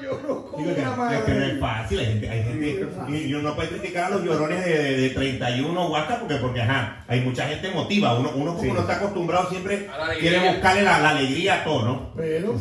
Lloro 0.04 0.46
como 0.46 0.58
Digo 0.66 0.76
una 0.78 1.18
es 1.18 1.24
que 1.24 1.32
no 1.34 1.46
es 1.46 1.54
madre. 1.54 1.60
fácil, 1.60 2.00
hay 2.00 2.06
gente, 2.06 2.30
hay 2.30 2.44
gente, 2.44 2.66
Sí, 2.72 2.78
no 2.82 2.88
es 2.90 2.96
fácil. 2.96 3.16
y 3.28 3.34
uno 3.34 3.50
no 3.50 3.56
puede 3.56 3.70
criticar 3.70 4.04
a 4.06 4.10
los 4.10 4.24
llorones 4.24 4.66
de, 4.66 4.72
de, 4.84 4.98
de 4.98 5.10
31 5.12 5.88
guacas 5.90 6.18
porque, 6.20 6.36
porque 6.36 6.62
ajá, 6.62 7.04
hay 7.08 7.22
mucha 7.22 7.48
gente 7.48 7.68
emotiva, 7.70 8.18
uno, 8.20 8.32
uno 8.36 8.52
como 8.56 8.64
Sí. 8.64 8.72
no 8.72 8.82
está 8.82 8.96
acostumbrado 8.98 9.50
siempre 9.50 9.88
quiere 10.20 10.52
buscarle 10.52 10.84
la, 10.84 11.00
la 11.00 11.10
alegría 11.10 11.62
a 11.62 11.64
todo, 11.64 11.84
¿no? 11.86 12.14
Pero, 12.16 12.56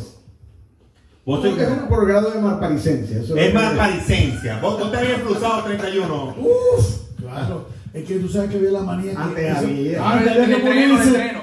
Vos 1.25 1.41
sois- 1.41 1.57
es 1.57 1.67
un 1.69 1.87
por 1.87 2.05
grado 2.07 2.31
de 2.31 2.39
malparicencia. 2.41 3.17
eso 3.19 3.35
es 3.37 3.53
lo 3.53 3.59
más 3.59 3.71
que- 3.71 3.77
paricencia, 3.77 4.59
vos, 4.61 4.77
vos 4.79 4.91
te 4.91 4.97
habías 4.97 5.21
cruzado 5.21 5.63
31. 5.63 6.35
uff, 6.37 6.97
claro. 7.19 7.67
Es 7.93 8.05
que 8.05 8.15
tú 8.15 8.27
sabes 8.27 8.49
que 8.49 8.57
había 8.57 8.71
la 8.71 8.79
manía 8.81 9.11
que. 9.11 9.17
Antes 9.19 9.45
eso- 9.57 9.57
había. 9.67 10.09
Antes 10.11 10.37
entreno. 10.49 10.97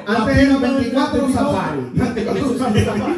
la 0.06 0.16
Antes 0.18 0.36
era 0.36 0.50
pinta 0.50 0.66
del 0.66 0.74
24 0.76 1.20
24, 1.20 1.32
safari. 1.32 1.80
24 1.94 2.58
safari. 2.58 3.16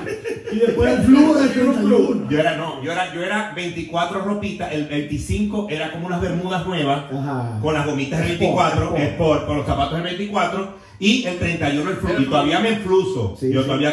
Y 0.52 0.58
después 0.58 0.98
el 0.98 1.04
flujo 1.04 1.34
del 1.34 1.52
31. 1.52 2.28
Yo 2.30 2.38
era, 2.38 2.56
no, 2.56 2.82
yo 2.82 2.92
era, 2.92 3.14
yo 3.14 3.22
era 3.22 3.52
24 3.54 4.20
ropitas, 4.22 4.72
el 4.72 4.86
25 4.86 5.66
era 5.70 5.92
como 5.92 6.06
unas 6.06 6.20
bermudas 6.20 6.66
nuevas, 6.66 7.04
Ajá. 7.12 7.58
con 7.60 7.74
las 7.74 7.86
gomitas 7.86 8.20
del 8.20 8.30
Sport, 8.32 8.40
24, 8.74 8.84
sport. 8.84 9.00
sport, 9.02 9.46
con 9.46 9.56
los 9.58 9.66
zapatos 9.66 9.94
del 9.94 10.02
24, 10.02 10.74
y 10.98 11.24
el 11.26 11.38
31 11.38 11.90
el 11.90 11.96
flujo. 11.96 12.20
Y 12.20 12.24
todavía 12.26 12.60
me 12.60 12.68
enfluso. 12.74 13.36
Sí, 13.38 13.52
yo 13.52 13.60
sí. 13.62 13.66
todavía. 13.66 13.92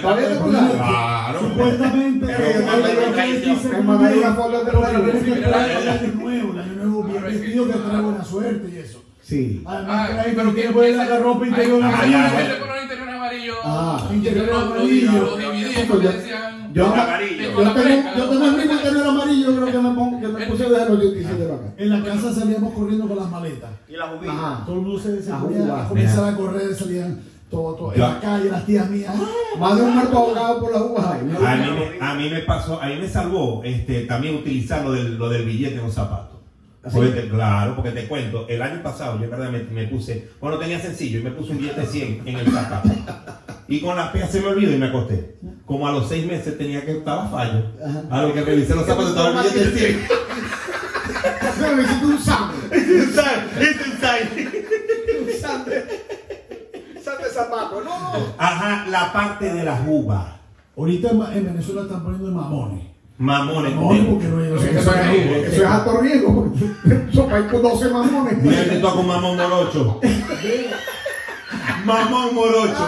Claro. 0.78 1.40
Supuestamente, 1.40 2.26
Pero 2.28 2.46
nuevo, 6.14 6.54
el 6.54 6.60
año 6.60 6.74
nuevo 6.76 7.04
bien 7.04 7.24
vestido 7.24 7.66
que 7.68 7.74
trae 7.74 8.02
buena 8.02 8.24
suerte 8.24 8.70
y 8.74 8.78
eso. 8.78 9.04
Sí. 9.22 9.62
Además, 9.66 10.10
Ah, 10.12 10.24
pero 10.36 10.56
que 10.56 10.62
dar 10.96 11.08
la 11.08 11.20
ropa 11.20 11.48
interior 11.48 11.80
Ah, 11.84 11.88
amarilla. 11.90 12.32
poner 12.60 12.84
interior 12.84 13.10
amarillo. 13.10 13.54
Ah, 13.64 14.10
interior 14.12 14.46
Lo- 14.48 14.54
lo- 14.54 14.60
amarillo. 14.74 15.12
Lo 15.12 15.38
dividí 15.38 15.74
porque 15.88 16.08
yo- 16.74 16.92
de 16.92 17.00
amarillo. 17.00 17.42
Yo 17.64 17.72
tengo, 17.74 18.10
yo 18.18 18.30
tengo 18.30 18.46
el 18.46 18.52
mismo 18.58 18.74
interior 18.74 19.08
amarillo, 19.08 19.56
creo 19.56 19.66
que 19.72 19.78
me, 19.80 19.96
pongo, 19.96 20.20
que 20.22 20.28
me 20.28 20.46
puse 20.48 20.64
desde 20.64 20.86
los 20.90 20.98
87 21.00 21.46
de 21.46 21.54
acá. 21.54 21.74
En 21.78 21.90
la 21.90 22.04
casa 22.04 22.34
salíamos 22.34 22.74
corriendo 22.74 23.08
con 23.08 23.18
las 23.18 23.30
maletas. 23.30 23.70
Y 23.88 23.94
la 23.94 24.06
bobina. 24.12 24.34
Ajá. 24.34 24.66
Todo 24.66 24.76
el 24.76 24.82
mundo 24.82 25.00
se, 25.00 25.10
ponía 25.32 25.62
guau. 25.66 26.26
a 26.26 26.36
correr, 26.36 26.76
salían 26.76 27.20
todo, 27.50 27.74
todo. 27.76 27.96
Yo- 27.96 28.06
En 28.06 28.14
la 28.14 28.20
calle, 28.20 28.50
las 28.52 28.66
tías 28.66 28.90
mías. 28.90 29.16
¡ah! 29.18 29.60
Más 29.60 29.76
de 29.78 29.82
un 29.84 29.96
muerto 29.96 30.18
ahogado 30.18 30.60
por 30.60 30.72
las 30.72 30.82
uvas. 30.82 31.06
A 31.06 31.18
mí, 31.18 31.32
me, 31.32 32.06
a 32.06 32.14
mí 32.16 32.30
me 32.30 32.40
pasó, 32.42 32.82
a 32.82 32.88
mí 32.88 32.96
me 33.00 33.08
salvó 33.10 33.62
este, 33.64 34.02
también 34.06 34.36
utilizar 34.36 34.84
lo 34.86 34.92
del, 34.92 35.18
lo 35.18 35.30
del 35.30 35.46
billete 35.46 35.76
en 35.76 35.84
los 35.84 35.94
zapatos. 35.94 36.39
¿Ah, 36.84 36.90
Porque 36.94 37.10
sí? 37.10 37.14
te- 37.16 37.30
claro, 37.30 37.76
porque 37.76 37.92
te 37.92 38.08
cuento, 38.08 38.46
el 38.48 38.62
año 38.62 38.82
pasado 38.82 39.18
yo 39.18 39.26
en 39.26 39.32
verdad 39.32 39.52
me, 39.52 39.84
puse, 39.88 40.30
bueno 40.40 40.58
tenía 40.58 40.80
sencillo 40.80 41.20
y 41.20 41.24
me 41.24 41.32
puse 41.32 41.52
un 41.52 41.58
billete 41.58 41.82
de 41.82 41.88
100 41.88 42.22
en 42.26 42.38
el 42.38 42.52
zapato. 42.52 42.90
Y 43.68 43.82
con 43.82 43.96
las 43.98 44.10
peas 44.10 44.32
se 44.32 44.40
me 44.42 44.48
olvidó 44.48 44.74
y 44.74 44.78
me 44.78 44.88
acosté. 44.88 45.36
Como 45.66 45.88
a 45.88 45.92
los 45.92 46.08
seis 46.08 46.26
meses 46.26 46.58
tenía 46.58 46.84
que 46.86 46.94
estaba 46.98 47.28
fallo. 47.30 47.66
Ajá. 47.86 48.04
A 48.10 48.22
lo 48.24 48.34
que 48.34 48.42
revisé 48.42 48.74
los 48.76 48.86
zapatos 48.86 49.10
estaba 49.12 49.30
el 49.30 49.50
billete 49.50 49.72
de 49.72 49.78
100. 49.80 50.08
Se 51.60 51.76
me 51.76 51.84
hiciste 51.84 52.06
un 52.06 52.20
sangre. 52.20 52.78
It's 52.78 53.88
inside. 53.88 54.50
Un 55.22 55.42
sangre. 55.42 55.84
Sangre 57.04 57.24
de 57.26 57.30
zapato. 57.34 57.82
No. 57.84 58.34
Ajá, 58.38 58.88
la 58.90 59.12
parte 59.14 59.54
de 59.54 59.64
las 59.64 59.82
uvas. 59.86 60.26
Ahorita 60.78 61.10
en 61.34 61.46
Venezuela 61.46 61.82
están 61.82 62.04
poniendo 62.04 62.32
mamones. 62.32 62.86
Mamones. 63.20 63.76
Mamones 63.76 64.06
porque 64.06 64.28
no 64.30 64.38
hay 64.40 64.48
Eso, 64.48 64.80
eso 64.80 64.96
es, 64.96 65.54
eso 65.54 65.64
es 65.64 65.70
alto 65.70 66.00
riesgo. 66.00 66.54
Eso 67.12 67.30
hay 67.30 67.44
con 67.44 67.62
12 67.62 67.90
mamones. 67.90 68.42
Mira 68.42 68.64
que 68.64 68.78
toca 68.78 69.00
un 69.00 69.08
mamón 69.08 69.36
morocho. 69.36 70.00
mamón 71.84 72.34
morocho. 72.34 72.88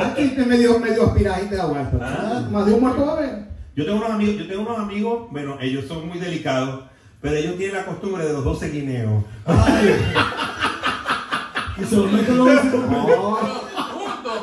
Aquí 0.00 0.28
te 0.30 0.44
medio, 0.44 0.80
medio 0.80 1.06
aspirado 1.06 1.44
y 1.44 1.48
te 1.48 1.60
aguanta. 1.60 1.98
Ah. 2.02 2.48
Más 2.50 2.66
de 2.66 2.72
un 2.72 2.80
muerto 2.80 3.06
va 3.06 3.12
a 3.12 3.16
haber. 3.18 3.44
Yo 3.76 3.84
tengo 3.84 3.98
unos 3.98 4.10
amigos, 4.10 4.36
yo 4.36 4.48
tengo 4.48 4.62
unos 4.62 4.78
amigos, 4.80 5.28
bueno, 5.30 5.56
ellos 5.60 5.86
son 5.86 6.08
muy 6.08 6.18
delicados, 6.18 6.84
pero 7.20 7.36
ellos 7.36 7.56
tienen 7.56 7.76
la 7.76 7.86
costumbre 7.86 8.26
de 8.26 8.32
los 8.32 8.44
12 8.44 8.70
guineos. 8.70 9.24
Ay. 9.46 9.94
Y 11.80 11.84
se 11.84 11.96
lo 11.96 12.04
meten 12.04 12.36
los. 12.36 12.64
No. 12.64 13.71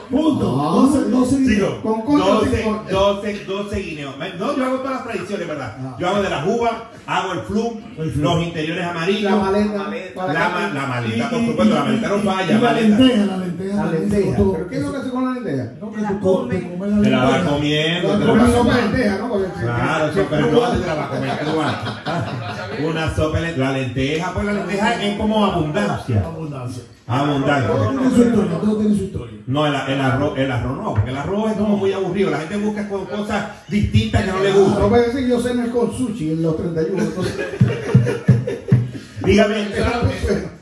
Punto. 0.09 0.43
No. 0.57 0.71
12, 0.87 1.09
12 1.11 1.35
Sigo. 1.45 1.81
Con 1.81 2.01
concha, 2.01 2.25
12, 2.27 2.49
sin 2.57 2.63
concha. 2.73 2.91
12, 2.91 3.45
12 3.45 3.79
guineos. 3.79 4.15
No, 4.39 4.55
yo 4.57 4.65
hago 4.65 4.75
todas 4.77 4.91
las 4.93 5.03
tradiciones, 5.03 5.47
¿verdad? 5.47 5.75
Ah. 5.79 5.95
Yo 5.99 6.07
hago 6.09 6.21
de 6.23 6.29
las 6.29 6.47
uvas, 6.47 6.71
hago 7.05 7.33
el 7.33 7.39
flum, 7.41 7.73
El 7.97 8.11
flum. 8.11 8.23
los 8.23 8.43
interiores 8.47 8.85
amarillos, 8.85 9.31
La 9.31 9.37
maleta. 9.37 9.77
la, 10.15 10.49
ma- 10.49 10.71
la 10.73 10.85
maleta, 10.87 11.29
por 11.29 11.39
supuesto, 11.45 11.73
la 11.75 11.83
maleta 11.83 12.07
no 12.09 12.17
falla, 12.19 12.53
La 12.53 12.59
maleta. 12.59 12.81
lenteja, 12.99 13.25
la 13.25 13.37
lenteja. 13.37 13.75
La 13.75 13.91
lenteja. 13.91 14.37
¿Pero 14.37 14.67
qué 14.69 14.75
es 14.77 14.81
lo 14.81 14.91
que 14.91 14.97
hace 14.97 15.09
con 15.09 15.25
la 15.25 15.31
lenteja? 15.39 15.71
No, 15.79 15.91
que 15.91 16.01
tú 16.01 16.19
comes 16.19 16.63
la 16.91 17.01
Te 17.01 17.09
la 17.09 17.23
vas 17.23 17.43
comiendo, 17.43 18.07
La 18.13 18.19
te 18.19 18.25
la 18.25 18.31
Una 18.33 18.43
vas 18.43 18.51
comes 18.51 18.55
sopa 18.55 18.75
de 18.75 18.81
comiendo. 18.81 18.97
lenteja, 18.97 19.17
¿no? 19.19 19.29
Porque- 19.29 19.49
Claro, 19.61 20.13
que- 20.13 20.19
no 20.19 20.27
te 20.27 20.87
la 20.87 20.95
vas 20.95 21.05
a 21.05 21.09
comer. 21.09 22.89
Una 22.89 23.15
sopa, 23.15 23.39
de- 23.41 23.57
la 23.57 23.71
lenteja, 23.73 24.33
pues 24.33 24.45
la 24.45 24.53
lenteja 24.53 25.03
es 25.03 25.17
como 25.17 25.45
abundancia. 25.45 26.23
Abundancia. 26.25 26.83
Abundancia. 27.09 27.67
Todo 27.67 27.89
tiene 27.89 28.09
su 28.15 28.21
historia, 28.21 28.59
todo 28.59 28.77
tiene 28.77 28.95
su 28.97 29.03
historia. 29.05 29.39
No, 29.47 29.65
el, 29.65 29.73
el 29.73 30.01
arroz, 30.01 30.37
el 30.37 30.51
arroz 30.51 30.77
no, 30.77 30.93
porque 30.93 31.09
el 31.09 31.17
arroz 31.17 31.51
es 31.51 31.57
como 31.57 31.77
muy 31.77 31.91
aburrido. 31.91 32.29
La 32.29 32.37
gente 32.37 32.57
busca 32.57 32.87
con 32.87 33.05
cosas 33.07 33.45
distintas 33.67 34.21
que 34.23 34.31
no 34.31 34.39
le 34.43 34.53
No 34.53 34.59
gustan. 34.59 34.89
puede 34.89 35.05
decir 35.07 35.21
que 35.21 35.29
yo 35.29 35.39
cené 35.41 35.69
con 35.69 35.91
sushi 35.91 36.31
en 36.33 36.43
los 36.43 36.55
31. 36.57 37.01
entonces- 37.03 37.35
Dígame. 39.25 39.61
Esa 39.63 40.01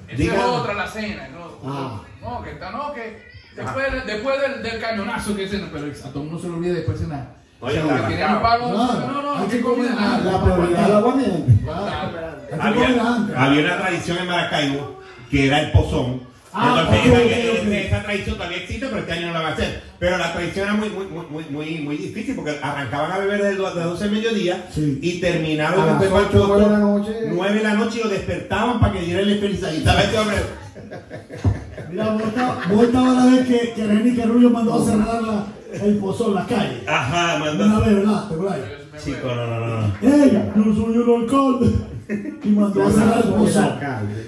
es 0.10 0.18
Dígame. 0.18 0.40
otra, 0.44 0.74
la 0.74 0.88
cena. 0.88 1.28
No, 1.30 1.48
Ah. 1.70 2.02
no 2.22 2.42
que 2.44 2.52
está, 2.52 2.72
no, 2.72 2.94
que 2.94 3.20
después, 3.56 3.86
después 4.06 4.36
del, 4.42 4.64
del 4.64 4.80
cañonazo 4.82 5.36
que 5.36 5.48
cena, 5.50 5.68
pero 5.72 5.88
a 5.88 6.10
todo 6.14 6.24
mundo 6.24 6.40
se 6.40 6.48
le 6.48 6.54
olvida 6.54 6.74
después 6.76 6.98
cenar. 7.00 7.36
Oye, 7.60 7.82
Claro. 7.82 8.70
no, 8.70 9.22
no, 9.22 9.36
Hay 9.36 9.42
no, 9.44 9.48
que 9.50 9.62
comer 9.62 9.92
nada. 9.92 10.20
La 10.20 10.44
prioridad 10.44 10.88
la 10.90 11.02
antes. 13.16 13.36
había 13.36 13.62
una 13.66 13.78
tradición 13.80 14.18
en 14.20 14.28
Maracaibo 14.28 15.00
que 15.30 15.48
era 15.48 15.60
el 15.62 15.72
pozón. 15.72 16.22
Ah, 16.60 16.88
Entonces, 16.90 17.12
ok, 17.12 17.18
esa, 17.32 17.52
ok, 17.52 17.68
ok. 17.68 17.72
esa 17.74 18.02
tradición 18.04 18.36
todavía 18.38 18.58
existe, 18.58 18.86
pero 18.88 19.00
este 19.00 19.12
año 19.14 19.28
no 19.28 19.34
la 19.34 19.40
van 19.42 19.52
a 19.52 19.54
hacer. 19.54 19.82
Pero 20.00 20.18
la 20.18 20.34
tradición 20.34 20.66
era 20.66 20.74
muy, 20.74 20.90
muy, 20.90 21.06
muy, 21.06 21.46
muy, 21.50 21.78
muy, 21.82 21.98
difícil 21.98 22.36
porque 22.36 22.58
arrancaban 22.62 23.12
a 23.12 23.18
beber 23.20 23.44
desde 23.44 23.62
las 23.62 23.76
12 23.76 24.04
del 24.06 24.14
mediodía 24.14 24.66
Sí. 24.74 24.98
y 25.02 25.20
terminaron 25.20 25.82
A 25.82 25.86
las 25.86 26.00
después 26.02 26.24
ocho, 26.30 26.48
para 26.50 26.58
nueve 26.58 26.66
de 26.66 26.72
la 26.72 26.80
noche. 26.80 27.12
9 27.30 27.56
de 27.58 27.64
la 27.64 27.74
noche 27.76 28.00
y 28.00 28.04
lo 28.04 28.10
despertaban 28.10 28.80
para 28.80 28.94
que 28.94 29.02
diera 29.02 29.22
el 29.22 29.40
felicidad. 29.40 29.72
Y 29.74 29.78
estaba 29.78 30.02
este 30.02 30.18
hombre. 30.18 30.38
Mira, 31.92 32.18
vos 32.70 32.84
estabas 32.84 33.16
la 33.26 33.32
vez 33.36 33.48
que, 33.48 33.74
que 33.74 33.88
René 33.88 34.16
Carrullo 34.16 34.50
mandó 34.50 34.82
a 34.82 34.86
cerrar 34.86 35.22
la, 35.24 35.46
el 35.74 35.98
pozón, 35.98 36.34
la 36.36 36.46
calle. 36.46 36.82
Ajá, 36.88 37.36
Una 37.36 37.54
mandó. 37.54 37.80
vez, 37.86 37.96
¿verdad? 37.96 38.28
¿Te 38.28 38.34
acuerdas? 38.34 38.60
Chico, 39.04 39.28
no, 39.28 39.48
no, 39.48 39.60
no. 39.60 39.82
no. 39.82 39.94
¡Ey! 40.02 40.44
Yo 40.56 40.64
soy 40.74 40.96
el 40.96 41.22
alcalde. 41.24 41.72
Y 42.44 42.50
mandó 42.50 42.84
a 42.88 42.92
cerrar 42.92 43.18
el 43.26 43.34
pozón. 43.34 43.80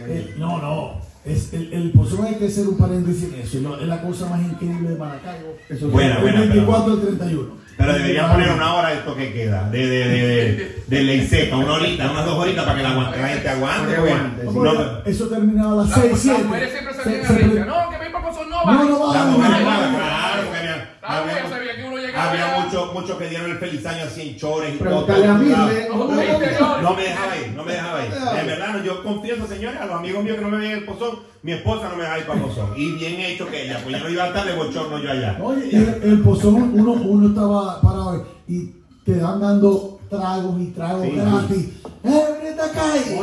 Eh, 0.07 0.35
no, 0.37 0.61
no. 0.61 1.08
Es, 1.29 1.53
el, 1.53 1.71
el 1.73 1.91
pozón 1.91 2.25
hay 2.25 2.35
que 2.35 2.47
hacer 2.47 2.67
un 2.67 2.77
paréntesis 2.77 3.31
en 3.33 3.39
eso. 3.41 3.59
¿no? 3.61 3.77
Es 3.79 3.87
la 3.87 4.01
cosa 4.01 4.27
más 4.29 4.41
increíble 4.41 4.89
de 4.89 4.95
Maracaibo. 4.97 5.55
Eso. 5.69 5.87
Buena, 5.89 6.15
El 6.15 6.21
buena, 6.21 6.39
24 6.41 6.93
al 6.93 7.01
31. 7.01 7.59
Pero 7.77 7.93
deberían 7.93 8.31
poner 8.31 8.51
una 8.51 8.73
hora 8.75 8.89
de 8.89 8.95
esto 8.95 9.15
que 9.15 9.31
queda, 9.31 9.69
de, 9.69 9.77
de, 9.87 10.09
de, 10.09 10.27
de, 10.27 10.83
de 10.85 11.01
ley 11.01 11.25
seca, 11.25 11.55
una 11.55 11.73
horita, 11.75 12.11
unas 12.11 12.25
dos 12.25 12.37
horitas 12.37 12.65
para 12.65 12.75
que 12.75 12.83
la, 12.83 12.89
aguante- 12.89 13.21
la 13.21 13.27
gente 13.29 13.49
aguante. 13.49 13.95
Para 13.95 15.01
eso 15.05 15.27
terminaba 15.27 15.71
a 15.71 15.75
las 15.77 15.89
La- 15.89 15.95
6, 15.95 16.11
Las 16.11 16.19
7. 16.19 16.43
mujeres 16.43 16.71
siempre 16.73 16.93
salían 16.93 17.25
a 17.25 17.29
reír. 17.29 17.65
No, 17.65 17.89
que 17.89 18.05
mi 18.05 18.11
papá 18.11 18.33
son 18.33 18.49
no 18.49 18.65
No, 18.65 18.83
no 18.83 18.99
va. 18.99 19.13
Ah, 21.11 21.17
había, 21.21 21.33
Ah, 21.33 21.37
había, 21.45 21.49
sabía 21.57 21.75
que 21.75 21.83
uno 21.85 21.97
llegaba 21.97 22.29
había 22.29 22.53
allá. 22.55 22.65
muchos 22.65 22.93
muchos 22.93 23.17
que 23.17 23.29
dieron 23.29 23.49
el 23.51 23.57
feliz 23.57 23.85
año 23.85 24.03
así 24.05 24.21
en 24.29 24.37
chores 24.37 24.75
y 24.75 24.77
todo. 24.77 24.99
A 25.09 25.33
mí. 25.37 25.51
todo. 25.87 26.81
No, 26.81 26.93
me 26.95 27.03
dejaba 27.03 27.37
ir, 27.37 27.53
no 27.55 27.63
me 27.63 27.71
dejaba 27.73 28.05
ir. 28.05 28.11
De 28.11 28.43
verdad, 28.43 28.83
yo 28.83 29.03
confieso, 29.03 29.47
señores, 29.47 29.79
a 29.81 29.85
los 29.87 29.95
amigos 29.95 30.23
míos 30.23 30.35
que 30.37 30.43
no 30.43 30.49
me 30.49 30.57
ven 30.57 30.71
el 30.71 30.85
pozón, 30.85 31.19
mi 31.41 31.53
esposa 31.53 31.89
no 31.89 31.95
me 31.95 32.03
dejaba 32.03 32.19
ir 32.19 32.25
para 32.27 32.39
el 32.39 32.45
pozón. 32.45 32.69
Y 32.75 32.91
bien 32.91 33.19
hecho 33.21 33.47
que 33.49 33.63
ella, 33.65 33.79
pues 33.83 33.97
yo 33.97 34.03
no 34.03 34.09
iba 34.09 34.23
a 34.23 34.27
estar 34.27 34.45
de 34.45 34.53
bochorno 34.55 34.99
yo 34.99 35.11
allá. 35.11 35.37
Oye, 35.41 35.69
el, 35.75 35.99
el 36.03 36.19
pozón, 36.21 36.71
uno, 36.79 36.91
uno 36.91 37.27
estaba 37.29 37.81
parado 37.81 38.25
y 38.47 38.71
te 39.03 39.15
dan 39.17 39.39
dando 39.41 39.99
tragos 40.09 40.59
y 40.61 40.65
tragos 40.67 41.03
Sí. 41.05 41.11
gratis. 41.15 41.69
¡Eh, 42.03 42.28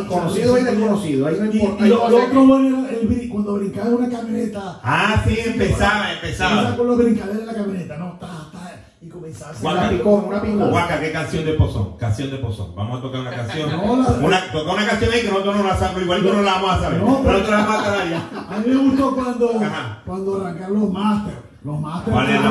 Conocido 0.09 0.59
y 0.59 0.62
desconocido, 0.65 1.27
ahí 1.27 1.37
no 1.39 1.47
importa. 1.47 1.87
y 1.87 1.89
lo, 1.89 2.05
Ahí 2.05 2.11
lo 2.11 2.11
no 2.11 2.19
sé 2.19 2.27
otro 2.27 2.47
bueno 2.47 2.87
era 2.89 2.99
el 2.99 3.29
cuando 3.31 3.55
brincaba 3.55 3.89
en 3.89 3.95
una 3.95 4.09
camioneta. 4.11 4.81
Ah, 4.83 5.23
sí, 5.27 5.39
empezaba, 5.45 6.12
Empezaba 6.12 6.51
empezaba. 6.61 6.77
con 6.77 6.87
los 6.87 6.99
brincaderos 6.99 7.41
en 7.41 7.47
la 7.47 7.55
camioneta, 7.55 7.97
¿no? 7.99 8.12
Ta, 8.21 8.27
ta, 8.53 8.73
y 9.01 9.09
comenzaba 9.09 9.53
a 9.53 9.73
Una 9.73 9.89
picón, 9.91 10.25
una 10.27 10.43
picón. 10.43 10.71
Guaca, 10.71 11.01
¿qué 11.01 11.12
canción 11.12 11.45
de 11.45 11.53
pozón? 11.53 11.97
Canción 11.99 12.31
de 12.31 12.37
pozón. 12.39 12.75
Vamos 12.75 12.99
a 12.99 13.03
tocar 13.03 13.21
una 13.21 13.31
canción. 13.31 13.71
No, 13.77 13.97
la- 14.03 14.27
Una, 14.27 14.53
toca 14.53 14.73
una 14.73 14.87
canción 14.87 15.12
ahí 15.12 15.21
que 15.23 15.29
nosotros 15.29 15.57
no 15.57 15.62
la 15.65 15.77
sabemos, 15.77 16.03
igual 16.03 16.23
que 16.23 16.33
no 16.33 16.43
la 16.43 16.53
vamos 16.55 16.71
a 16.71 16.81
saber. 16.81 17.01
No, 17.03 17.19
pero- 17.23 17.33
nosotros 17.33 17.51
la 17.51 17.67
vamos 17.67 17.83
a 17.83 17.85
saber 17.85 18.11
ya. 18.11 18.31
A 18.51 18.59
mí 18.59 18.65
me 18.69 18.77
gustó 18.77 19.15
cuando, 19.15 19.51
Ajá. 19.62 20.03
cuando 20.07 20.41
arrancaron 20.41 20.81
los 20.81 20.91
masters. 20.93 21.37
Los 21.65 21.81
masters. 21.81 22.12
¿Cuál 22.15 22.31
es 22.31 22.41
la 22.43 22.51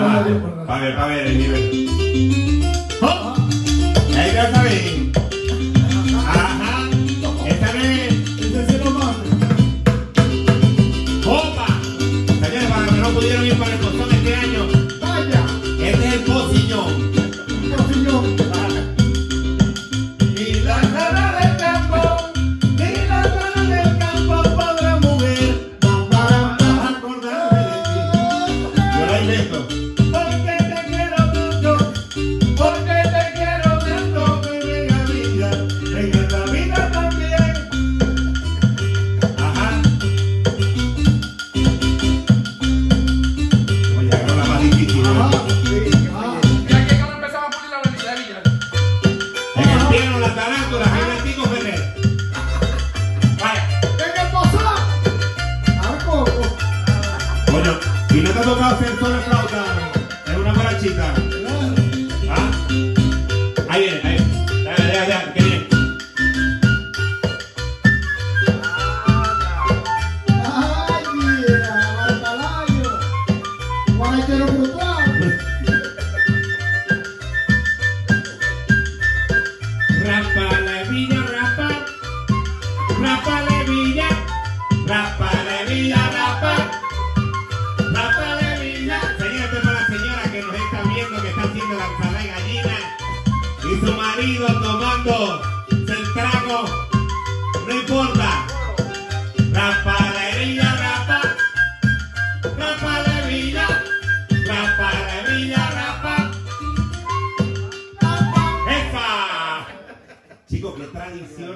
Para 0.68 0.82
ver, 0.82 0.96
para 0.96 1.08
ver 1.08 1.28
el 1.28 1.38
nivel. 1.38 2.90
¡Oh! 3.02 3.34
Ahí 4.18 4.32
ya 4.34 4.52
saben. 4.54 5.05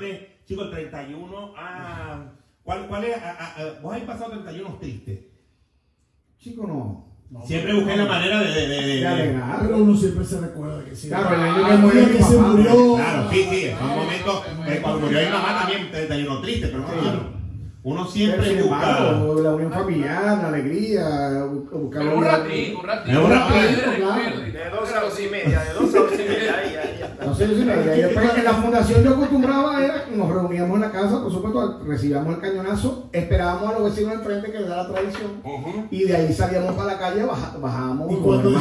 Tradiciones. 0.10 0.46
Chicos, 0.48 0.66
el 0.66 0.72
31. 0.72 1.54
Ah, 1.58 2.24
¿cuál, 2.64 2.88
cuál 2.88 3.04
es? 3.06 3.16
Ah, 3.18 3.36
ah, 3.40 3.56
ah, 3.58 3.64
¿Vos 3.82 3.92
habéis 3.94 4.08
pasado 4.08 4.32
31 4.32 4.78
tristes? 4.80 5.20
Chico, 6.40 6.66
no. 6.68 7.10
Siempre 7.46 7.74
busqué 7.76 7.96
la 7.96 8.06
manera 8.06 8.40
de. 8.42 8.48
de, 8.52 8.68
de- 8.68 8.82
de- 8.88 9.00
De 9.02 9.08
alegrar. 9.08 9.60
Pero 9.62 9.78
uno 9.78 9.96
siempre 9.96 10.26
se 10.26 10.40
recuerda 10.42 10.84
que 10.84 10.96
sí. 10.96 11.10
Claro, 11.10 11.36
el 11.36 11.42
año 11.42 11.64
Ah, 11.66 11.70
que 11.70 11.78
murió 11.78 12.00
el 12.02 12.08
mi 12.08 12.18
que 12.18 12.24
se 12.24 12.36
papá. 12.38 12.48
murió. 12.50 12.96
Claro, 12.96 13.30
sí, 13.32 13.48
sí, 13.50 13.66
es 13.66 13.82
un 13.82 13.88
momento. 13.88 14.44
eh, 14.68 14.80
cuando 14.82 15.00
murió 15.02 15.20
mi 15.22 15.30
mamá 15.30 15.60
también 15.62 15.92
31 15.92 16.42
triste, 16.42 16.68
pero 16.70 16.86
claro, 16.86 17.40
uno 17.84 18.06
siempre 18.08 18.46
sin 18.50 18.64
busca. 18.64 19.00
la 19.44 19.54
unión 19.54 19.72
familiar, 19.72 20.24
la 20.42 20.48
alegría, 20.48 21.02
bu- 21.46 21.70
buscar 21.70 22.08
un 22.08 22.24
ratito, 22.24 22.80
un 22.80 22.86
ratito. 22.88 23.12
Es 23.12 23.26
un 23.26 23.30
ratito, 23.32 23.82
claro. 23.98 24.42
De 24.42 24.70
dos 24.72 24.92
a 24.94 25.00
dos 25.02 25.20
y 25.20 25.30
media, 25.30 25.60
de 25.64 25.74
dos 25.74 25.96
a 25.96 26.00
dos 26.00 26.14
y 26.14 26.18
media, 26.18 26.19
ahí, 26.19 26.19
sí, 27.48 27.66
no, 27.66 28.36
en 28.38 28.44
la 28.44 28.54
fundación 28.54 29.04
yo 29.04 29.12
acostumbraba 29.12 29.84
era 29.84 30.06
que 30.06 30.16
nos 30.16 30.30
reuníamos 30.30 30.76
en 30.76 30.82
la 30.82 30.92
casa, 30.92 31.22
por 31.22 31.32
supuesto, 31.32 31.82
recibíamos 31.86 32.36
el 32.36 32.42
cañonazo, 32.42 33.10
esperábamos 33.12 33.70
a 33.70 33.80
los 33.80 33.84
vecinos 33.90 34.12
del 34.14 34.22
frente 34.22 34.52
que 34.52 34.60
les 34.60 34.70
da 34.70 34.78
la 34.84 34.88
tradición, 34.90 35.32
y 35.92 36.04
de 36.06 36.16
ahí 36.16 36.34
salíamos 36.34 36.74
para 36.76 36.94
la 36.94 37.00
calle, 37.00 37.24
baja- 37.24 37.58
bajábamos. 37.60 38.12
Y 38.12 38.16
cuando 38.16 38.52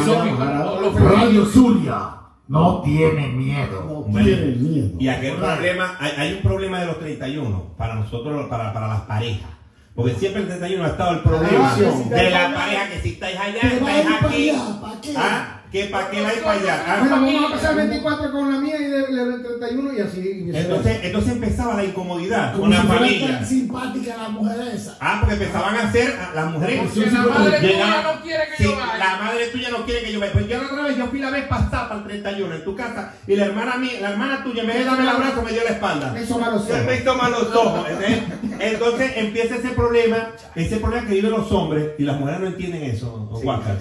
Radio 0.95 1.45
Zulia 1.47 2.11
no 2.49 2.81
tiene 2.83 3.29
miedo. 3.29 3.85
No 3.87 3.95
Bueno, 4.03 4.27
tienen 4.27 4.63
miedo. 4.73 4.89
Y 4.99 5.09
aquel 5.09 5.37
problema, 5.37 5.97
hay, 6.01 6.13
hay 6.17 6.33
un 6.35 6.43
problema 6.43 6.81
de 6.81 6.87
los 6.87 6.99
31 6.99 7.75
para 7.77 7.95
nosotros, 7.97 8.47
para, 8.49 8.73
para 8.73 8.89
las 8.89 9.01
parejas. 9.03 9.51
Porque 9.95 10.15
siempre 10.15 10.43
el 10.43 10.49
31 10.49 10.85
ha 10.85 10.89
estado 10.89 11.11
el 11.15 11.21
problema 11.21 11.73
Ah, 11.75 11.77
de 11.77 12.31
la 12.31 12.55
pareja, 12.55 12.89
que 12.91 13.01
si 13.03 13.09
estáis 13.15 13.37
allá, 13.39 13.61
estáis 13.61 14.07
para 14.07 14.27
aquí. 14.29 14.51
allá, 14.51 14.81
¿para 14.81 15.01
qué? 15.01 15.15
¿Ah? 15.17 15.58
¿Que 15.71 15.85
para 15.85 16.11
qué 16.11 16.23
va 16.23 16.29
a 16.31 16.35
ir 16.35 16.43
para 16.43 16.61
allá? 16.61 16.85
Ah. 16.87 16.97
Bueno, 17.01 17.17
vamos 17.17 17.51
a 17.51 17.55
pasar 17.55 17.71
el 17.73 17.89
24 17.89 18.33
con 18.33 18.53
la 18.53 18.59
mía 18.59 18.77
y 18.81 18.85
el 18.85 19.19
el 19.19 19.43
31 19.43 19.93
y 19.93 20.01
así. 20.01 20.21
y. 20.47 20.57
Entonces, 20.57 21.01
entonces 21.03 21.33
empezaba 21.33 21.75
la 21.75 21.85
incomodidad 21.85 22.53
Como 22.53 22.63
con 22.63 22.71
la 22.71 22.81
si 22.81 22.87
familia. 22.87 23.29
tan 23.39 23.47
simpática 23.47 24.17
la 24.17 24.29
mujer 24.31 24.61
esa. 24.75 24.97
Ah, 25.01 25.19
porque 25.21 25.35
empezaban 25.35 25.77
a 25.77 25.89
hacer 25.89 26.17
a 26.19 26.35
las 26.35 26.53
mujeres. 26.53 26.81
Porque 26.95 27.11
la 27.11 27.23
madre 27.23 27.59
tuya 27.61 28.03
no 28.03 28.23
quiere 28.23 28.45
que 28.49 28.57
sí, 28.57 28.65
yo 28.65 28.77
vaya. 28.77 28.97
La 28.99 29.17
madre 29.17 29.47
tuya 29.49 29.69
no 29.71 29.85
quiere 29.85 30.01
que 30.03 30.13
yo 30.13 30.21
vaya. 30.21 30.33
Pues 30.33 30.49
yo 30.49 30.59
la 30.59 30.67
otra 30.67 30.83
vez, 30.85 30.97
yo 30.97 31.07
fui 31.09 31.19
la 31.19 31.31
vez 31.31 31.45
pasada 31.47 31.89
para 31.89 32.01
el 32.01 32.07
31 32.07 32.55
en 32.55 32.65
tu 32.65 32.75
casa 32.75 33.13
y 33.27 33.37
la 33.37 33.45
hermana 33.45 33.77
mía, 33.77 33.93
la 34.01 34.11
hermana 34.13 34.43
tuya, 34.45 34.63
en 34.63 34.69
vez 34.69 34.79
de 34.79 34.85
darme 34.85 35.03
el 35.03 35.09
abrazo, 35.11 35.43
me 35.43 35.53
dio 35.53 35.65
la 35.65 35.71
espalda. 35.71 36.13
Me 36.13 36.23
hizo 36.23 36.39
malos 36.39 36.63
ojos. 36.63 36.85
me 36.87 36.97
toma 36.99 37.29
los 37.29 37.55
ojos. 37.55 37.89
¿entendés? 37.91 38.23
Entonces 38.59 39.13
empieza 39.17 39.57
ese 39.57 39.69
problema, 39.71 40.31
ese 40.55 40.77
problema 40.79 41.07
que 41.07 41.15
viven 41.15 41.31
los 41.31 41.53
hombres, 41.53 41.91
y 41.99 42.05
las 42.05 42.19
mujeres 42.19 42.41
no 42.41 42.47
entienden 42.47 42.83
eso, 42.85 43.29
Huáscar. 43.43 43.77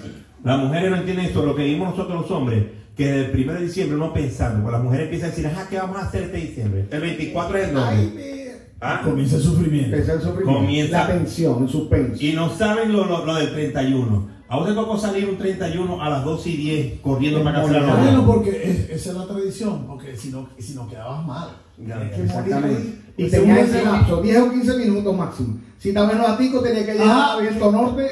Las 0.47 0.59
mujeres 0.63 0.89
no 0.91 0.97
entienden 0.97 1.25
eso, 1.25 1.45
lo 1.45 1.55
que 1.55 1.63
vivimos 1.63 1.89
nosotros 1.89 2.21
los 2.21 2.31
hombres, 2.31 2.63
que 2.95 3.05
desde 3.11 3.31
el 3.33 3.43
1 3.43 3.53
de 3.53 3.61
diciembre 3.65 3.97
no 3.97 4.13
pensando, 4.13 4.61
porque 4.63 4.71
las 4.77 4.83
mujeres 4.83 5.03
empiezan 5.05 5.27
a 5.27 5.31
decir, 5.31 5.47
ajá, 5.47 5.67
¿qué 5.69 5.77
vamos 5.77 5.97
a 5.97 6.07
hacer 6.07 6.23
este 6.23 6.37
diciembre? 6.37 6.85
El 6.89 7.01
24 7.01 7.57
es 7.57 7.69
el 7.69 7.77
Ay, 7.77 7.97
nombre. 8.05 8.23
mira. 8.25 8.37
¿Ah? 8.79 9.01
Comienza 9.03 9.35
el 9.37 9.41
sufrimiento. 9.41 9.95
Empezó 9.95 10.13
el 10.13 10.21
sufrimiento. 10.21 10.59
Comienza. 10.61 10.97
La 10.99 11.07
tensión, 11.07 11.63
el 11.63 11.69
suspenso. 11.69 12.23
Y 12.23 12.33
no 12.33 12.49
saben 12.49 12.91
lo, 12.93 13.05
lo, 13.05 13.25
lo 13.25 13.35
del 13.35 13.51
31. 13.51 14.37
A 14.49 14.59
usted 14.59 14.75
tocó 14.75 14.97
salir 14.97 15.27
un 15.27 15.37
31 15.37 16.01
a 16.01 16.09
las 16.09 16.23
12 16.23 16.49
y 16.49 16.57
10 16.57 16.99
corriendo 17.01 17.43
para 17.43 17.61
casa 17.61 17.73
de 17.73 17.79
la 17.81 17.87
novia. 17.87 18.03
Bueno, 18.03 18.25
porque 18.25 18.49
es- 18.63 18.89
esa 18.89 19.09
es 19.11 19.15
la 19.17 19.25
tradición, 19.27 19.85
porque 19.87 20.15
si 20.15 20.29
no, 20.29 20.47
si 20.57 20.73
no 20.73 20.87
quedabas 20.87 21.25
mal. 21.25 21.49
Ya, 21.77 22.01
Exactamente. 22.15 22.99
Y 23.17 23.35
hombre 23.35 23.61
ese 23.61 23.71
se- 23.79 23.83
lapso, 23.83 24.21
10 24.21 24.39
o 24.39 24.51
15 24.51 24.77
minutos 24.77 25.15
máximo. 25.17 25.57
Si 25.79 25.89
estaba 25.89 26.11
en 26.11 26.17
los 26.19 26.27
aticos, 26.29 26.63
tenía 26.63 26.85
que 26.85 26.93
llegar 26.93 27.07
Ah. 27.09 27.33
a 27.33 27.39
Viento 27.41 27.71
Norte. 27.71 28.11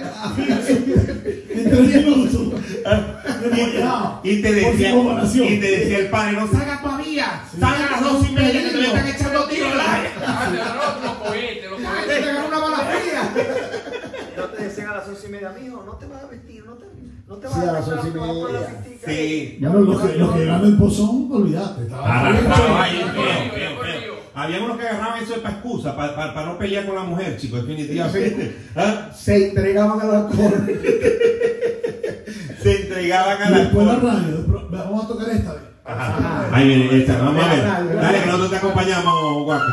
Minutos. 1.55 2.41
Y, 4.23 4.41
te 4.41 4.51
decía, 4.53 4.95
y 4.95 5.59
te 5.59 5.71
decía 5.79 5.97
el 5.99 6.07
padre, 6.09 6.33
no 6.33 6.47
salga 6.47 6.81
todavía, 6.81 7.41
salga 7.59 7.87
a 7.87 7.91
las 7.91 8.03
12 8.03 8.31
y 8.31 8.33
media 8.35 8.63
que 8.63 8.69
te 8.69 8.77
me 8.77 8.87
están 8.87 9.07
echando 9.07 9.43
tiros 9.47 9.71
al 9.71 9.79
aire. 9.79 10.09
Ah, 10.25 10.99
los 11.03 11.13
cohetes, 11.15 11.69
los 11.69 11.79
Te 11.79 11.85
cohetes. 11.85 12.47
una 12.47 12.59
bala 12.59 12.77
fría. 12.77 13.33
No 14.37 14.43
te 14.45 14.63
decían 14.63 14.87
a 14.89 14.95
las 14.95 15.07
once 15.07 15.27
y 15.27 15.31
media, 15.31 15.53
mijo, 15.59 15.83
no 15.85 15.93
te 15.93 16.05
vas 16.07 16.23
a 16.23 16.27
vestir, 16.27 16.65
no 16.65 16.73
te, 16.73 16.85
no 17.27 17.35
te 17.35 17.47
vas 17.47 17.55
Sí, 17.55 17.61
a 17.67 17.71
las 17.71 17.87
once 17.87 18.07
y 18.07 18.11
media. 18.11 18.83
Sí. 19.05 19.57
Los 19.61 20.01
que, 20.01 20.39
llegan 20.39 20.61
del 20.63 20.77
pozón, 20.77 21.29
olvídate. 21.31 21.81
estaba- 21.83 22.83
ahí, 22.83 23.01
Había 24.35 24.61
unos 24.61 24.77
que 24.77 24.85
agarraban 24.85 25.23
eso 25.23 25.41
para 25.41 25.55
excusa, 25.55 25.95
para, 25.95 26.13
para, 26.13 26.33
para 26.33 26.47
no 26.47 26.57
pelear 26.57 26.85
con 26.85 26.95
la 26.95 27.03
mujer, 27.03 27.37
chicos, 27.37 27.65
definitivamente. 27.65 28.57
¿Ah? 28.75 29.09
Se 29.15 29.47
entregaban 29.47 30.01
al 30.01 30.13
alcohol. 30.13 30.53
Se 32.61 32.81
entregaban 32.81 33.41
a 33.41 33.47
Y 33.47 33.51
la 33.51 33.59
después 33.59 33.87
la 33.87 33.95
radio. 33.95 34.45
Vamos 34.69 35.05
a 35.05 35.07
tocar 35.07 35.29
esta. 35.29 35.55
Ajá. 35.85 36.49
Ahí 36.51 36.67
viene 36.67 36.97
esta, 36.97 37.17
vamos 37.17 37.45
a 37.45 37.53
ver. 37.53 37.95
Dale, 37.95 38.19
que 38.19 38.25
nosotros 38.25 38.49
te 38.49 38.57
acompañamos, 38.57 39.43
guapo. 39.45 39.63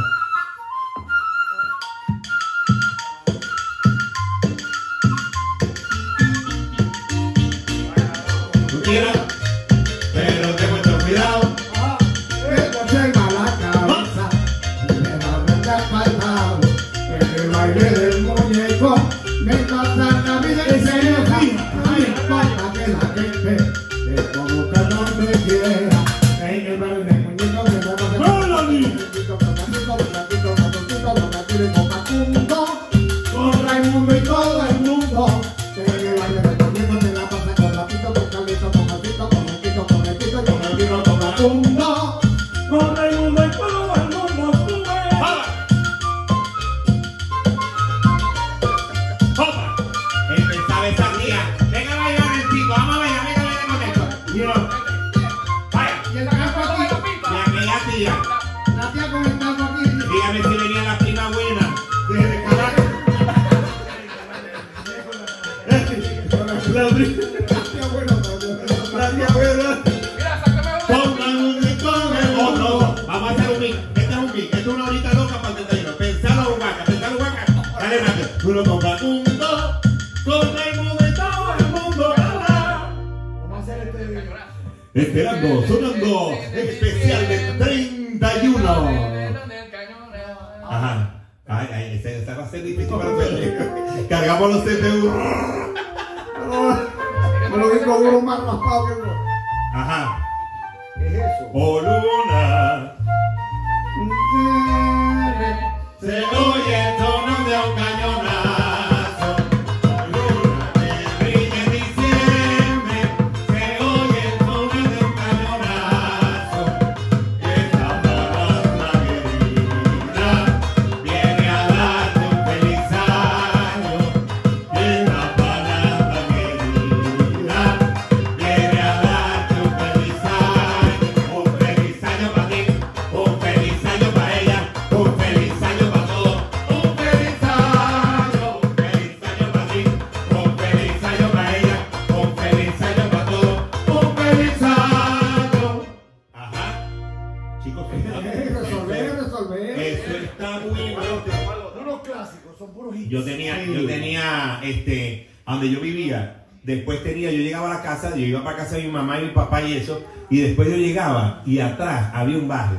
La 157.82 157.90
casa, 157.90 158.10
yo 158.10 158.16
iba 158.26 158.44
para 158.44 158.56
casa 158.58 158.76
de 158.76 158.82
mi 158.84 158.88
mamá 158.92 159.18
y 159.20 159.24
mi 159.26 159.30
papá 159.30 159.62
y 159.62 159.74
eso, 159.74 160.00
y 160.30 160.40
después 160.40 160.68
yo 160.68 160.76
llegaba 160.76 161.42
y 161.44 161.58
atrás 161.58 162.10
había 162.14 162.38
un 162.38 162.48
barrio, 162.48 162.78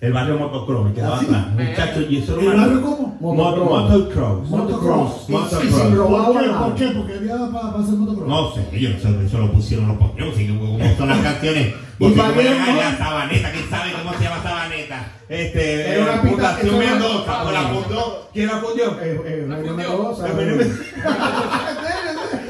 el 0.00 0.12
barrio 0.12 0.38
Motocross, 0.38 0.88
¿Ah, 1.02 1.16
sí? 1.20 1.26
atrás, 1.26 1.46
muchachos, 1.54 2.04
y 2.10 2.16
eso 2.18 2.38
¿El 2.38 2.46
era 2.48 2.56
barrio 2.60 2.82
cómo? 2.82 3.16
Moto- 3.18 3.64
Motocross. 3.64 4.48
Motocross. 4.50 5.24
Y- 5.28 5.32
Motocross. 5.32 5.64
y 5.64 5.96
¿Por 5.96 6.40
qué? 6.42 6.46
nada. 6.48 6.64
¿Por 6.66 6.74
qué? 6.74 6.86
Porque 6.88 7.14
había 7.14 7.36
para 7.50 7.68
hacer 7.78 7.94
motocross. 7.94 8.28
No 8.28 8.52
sé, 8.52 8.68
ellos 8.72 8.92
eso 9.02 9.38
lo 9.38 9.52
pusieron 9.52 9.88
los 9.88 9.96
así 10.34 10.46
que 10.46 10.58
como 10.58 10.78
son 10.96 11.08
las 11.08 11.18
canciones. 11.20 11.74
Y 11.98 12.10
Porque 12.10 12.20
como 12.20 12.76
la 12.78 12.98
sabaneta, 12.98 13.50
¿quién 13.52 13.70
sabe 13.70 13.90
cómo 13.92 14.12
se 14.18 14.24
llama 14.24 14.42
sabaneta? 14.42 15.12
Este, 15.30 15.92
Era 15.92 16.02
una 16.02 16.12
eh, 16.16 16.28
Fundación 16.30 16.78
Mendoza, 16.78 17.42
¿o 17.42 17.50
la 17.50 17.60
fundó? 17.62 18.28
¿Quién 18.34 18.46
la 18.48 18.56
fundió? 18.58 19.00
Eh, 19.00 19.20
eh, 19.24 19.46
La 19.48 19.56
fundió. 19.56 20.14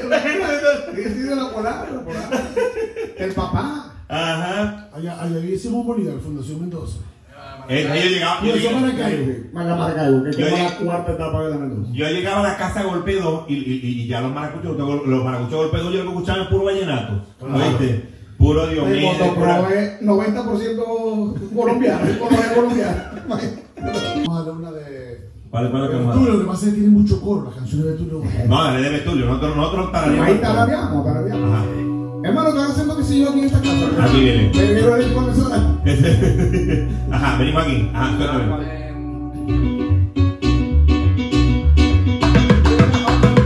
cosa. 1.53 1.87
La 1.91 2.01
polar. 2.01 2.29
El 3.17 3.31
papá. 3.33 3.93
Ajá. 4.09 4.89
Allá, 4.93 5.21
allá 5.21 5.39
Simón 5.57 5.85
Bolívar, 5.85 6.15
Fundación 6.19 6.61
Mendoza. 6.61 6.99
Eh, 7.69 7.83
yo 7.85 8.09
llegaba, 8.09 8.41
yo 8.45 8.53
Yo. 8.55 10.39
Yo 11.91 12.05
a 12.39 12.43
la 12.43 12.57
casa 12.57 12.83
golpe 12.83 13.19
2 13.19 13.45
y, 13.49 13.53
y, 13.55 14.01
y 14.03 14.07
ya 14.07 14.21
los 14.21 14.31
maracuchos, 14.33 14.77
los 14.77 15.23
maracuchos 15.25 15.53
golpe 15.55 15.77
2 15.79 15.93
yo 15.93 16.03
lo 16.03 16.11
que 16.11 16.15
escuchaba 16.17 16.43
es 16.43 16.47
puro 16.47 16.63
vallenato. 16.65 17.21
¿Oíste? 17.41 18.09
Puro 18.37 18.67
motocross 19.01 19.35
pura- 19.35 19.73
es 19.73 20.01
90% 20.01 21.53
colombiano, 21.55 22.05
es 22.09 22.17
colombiano 22.17 22.53
colombiano. 22.55 23.01
Vamos 23.27 24.39
a 24.39 24.43
darle 24.45 24.51
una 24.51 24.71
de. 24.71 24.96
¿Cuál, 25.49 25.71
cuál 25.71 25.85
es 25.85 25.91
lo 25.91 25.97
que 25.97 26.13
Tulio, 26.13 26.33
lo 26.33 26.39
que 26.39 26.45
pasa 26.45 26.65
es 26.65 26.73
que 26.73 26.79
tiene 26.79 26.89
mucho 26.89 27.21
coro, 27.21 27.45
las 27.45 27.55
canciones 27.55 27.85
de 27.85 27.93
Tulio. 27.93 28.21
No, 28.49 28.63
dale 28.63 28.81
de 28.81 28.89
Betulio, 28.89 29.25
nosotros, 29.27 29.55
nosotros 29.55 29.91
tarareamos. 29.93 30.27
Ahí 30.27 30.37
tarareamos, 30.41 31.05
tarareamos. 31.05 31.53
Ajá. 31.53 31.65
Hermano, 32.23 32.49
están 32.49 32.71
haciendo 32.71 32.97
que 32.97 33.03
si 33.03 33.21
yo 33.21 33.29
aquí 33.29 33.39
en 33.39 33.45
esta 33.45 33.61
casa. 33.61 34.03
Aquí 34.03 34.19
viene. 34.19 34.47
Me 34.47 34.51
quiero 34.51 35.01
ir 35.01 35.13
con 35.13 35.29
eso. 35.29 35.49
Ajá, 37.11 37.37
venimos 37.37 37.63
aquí. 37.63 37.89
Ajá. 37.93 38.59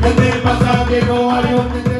¿Qué 0.01 0.09
te 0.09 0.31
pasa, 0.41 0.85
viejo? 0.85 1.31
Algo 1.31 1.90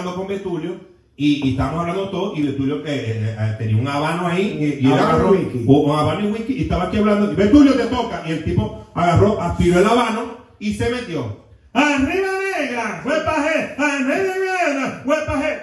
hablando 0.00 0.16
con 0.18 0.26
Betulio, 0.28 0.90
y, 1.16 1.46
y 1.46 1.50
estábamos 1.52 1.80
hablando 1.80 2.08
todo, 2.10 2.34
y 2.34 2.42
Betulio 2.42 2.82
que 2.82 2.94
eh, 2.94 3.36
eh, 3.38 3.54
tenía 3.58 3.76
un 3.76 3.86
habano 3.86 4.26
ahí, 4.26 4.78
y, 4.80 4.86
y 4.86 4.90
Habano 4.90 5.06
agarró 5.08 5.34
y 5.34 5.38
whisky. 5.38 5.64
o- 5.66 5.80
un 5.80 5.98
habano 5.98 6.20
y 6.28 6.32
whisky, 6.32 6.52
y 6.54 6.62
estaba 6.62 6.84
aquí 6.84 6.96
hablando, 6.96 7.30
y 7.32 7.34
Betulio 7.36 7.74
te 7.74 7.86
toca, 7.86 8.22
y 8.26 8.32
el 8.32 8.44
tipo 8.44 8.86
agarró, 8.94 9.40
aspiró 9.40 9.78
el 9.80 9.86
habano, 9.86 10.22
y 10.58 10.74
se 10.74 10.88
metió. 10.90 11.40
¡Arriba 11.72 12.28
negra! 12.58 13.00
¡Fue 13.02 13.20
paje! 13.20 13.74
¡Arriba 13.78 14.34
negra! 14.34 15.02
¡Fue 15.04 15.16
paje! 15.26 15.58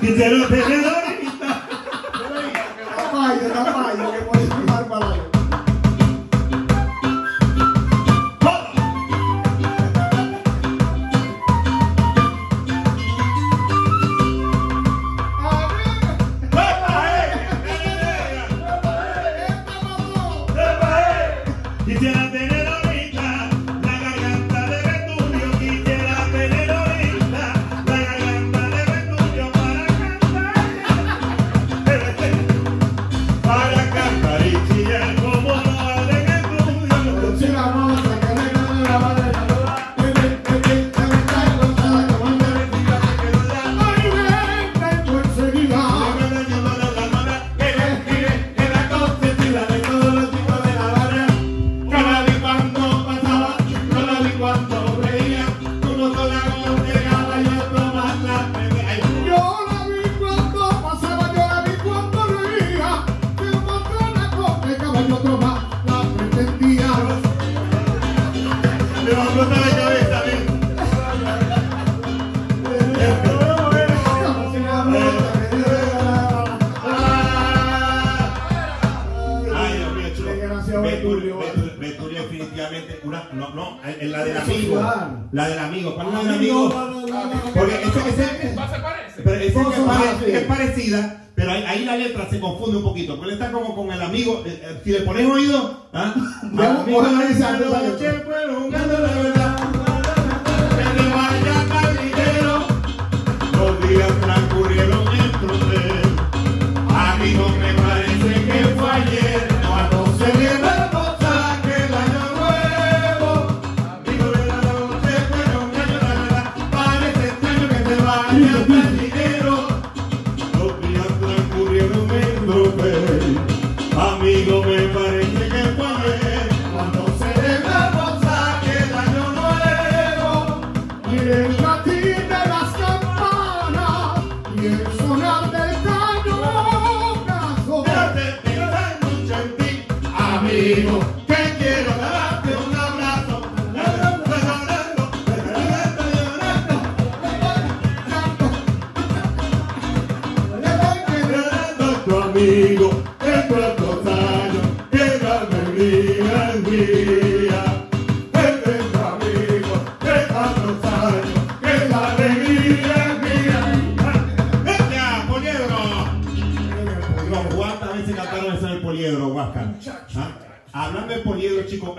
Quisiera 0.00 0.48
tener 0.48 0.84
ahorita. 0.86 1.68
Vaya, 3.12 3.48
la 3.48 3.64
una, 83.04 83.28
no, 83.32 83.50
no, 83.50 83.78
en 83.84 84.12
la 84.12 84.24
del 84.24 84.36
amigo. 84.36 84.80
La 85.32 85.48
del 85.48 85.58
amigo, 85.58 85.94
¿cuál 85.94 86.08
es 86.08 86.12
la 86.14 86.18
del 86.20 86.34
amigo? 86.34 86.68
Porque 87.54 87.74
ese, 87.74 88.54
¿No 88.54 88.68
se 88.68 88.80
parece? 88.80 89.22
pero 89.22 89.52
Todos 89.52 89.74
que 89.74 89.80
pare- 89.82 90.38
es 90.38 90.44
parecida, 90.44 91.24
pero 91.34 91.50
ahí, 91.52 91.64
ahí 91.66 91.84
la 91.84 91.96
letra 91.96 92.28
se 92.30 92.40
confunde 92.40 92.78
un 92.78 92.82
poquito. 92.84 93.16
Porque 93.16 93.32
él 93.34 93.40
está 93.40 93.52
como 93.52 93.74
con 93.74 93.90
el 93.92 94.00
amigo. 94.02 94.42
eh, 94.46 94.60
eh, 94.62 94.80
si 94.84 94.90
le 94.92 95.00
pones 95.00 95.26
oído, 95.30 95.88
¿ah? 95.92 96.14
Vamos, 96.42 96.82
Amigo 96.82 96.98
ojalá 96.98 97.18
de 97.26 97.34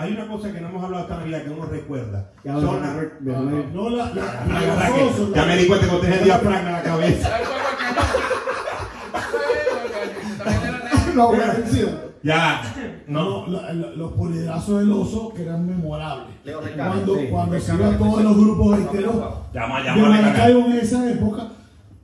hay 0.07 0.13
una 0.13 0.27
cosa 0.27 0.51
que 0.53 0.61
no 0.61 0.67
hemos 0.69 0.83
hablado 0.83 1.03
esta 1.03 1.17
Navidad 1.17 1.43
que 1.43 1.49
uno 1.49 1.65
recuerda. 1.65 2.29
Ya, 2.43 2.53
Son 2.53 2.81
ya, 2.81 3.09
ya, 3.33 3.39
No, 3.73 3.89
la, 3.89 4.05
la, 4.05 4.13
la- 4.47 4.59
¿verdad 4.59 4.89
los 4.89 4.97
que- 4.97 5.03
osos, 5.03 5.33
Ya 5.33 5.41
la- 5.41 5.47
me 5.47 5.57
di 5.57 5.67
cuenta 5.67 5.87
que 5.89 5.95
usted 5.95 6.11
el 6.13 6.23
diafragma 6.23 6.67
en 6.69 6.73
la 6.73 6.83
cabeza. 6.83 7.29
No. 11.15 11.31
Ya, 12.23 12.61
No, 13.07 13.23
no. 13.23 13.47
la- 13.47 13.71
la- 13.73 13.91
los 13.91 14.11
poliedrazos 14.13 14.79
del 14.79 14.91
oso 14.91 15.31
que 15.33 15.43
eran 15.43 15.65
memorables. 15.65 16.35
Leo 16.43 16.59
Ricardo, 16.59 16.91
Cuando, 16.91 17.15
sí. 17.15 17.27
cuando 17.31 17.59
se 17.59 17.73
iban 17.75 17.97
todos 17.97 18.23
los 18.23 18.35
grupos 18.37 18.77
enteros 18.79 19.15
Llama, 19.53 19.79
de 19.79 19.85
llama 19.85 20.07
a 20.07 20.09
Maracaibo 20.21 20.59
en 20.65 20.71
esa 20.73 21.09
época, 21.09 21.47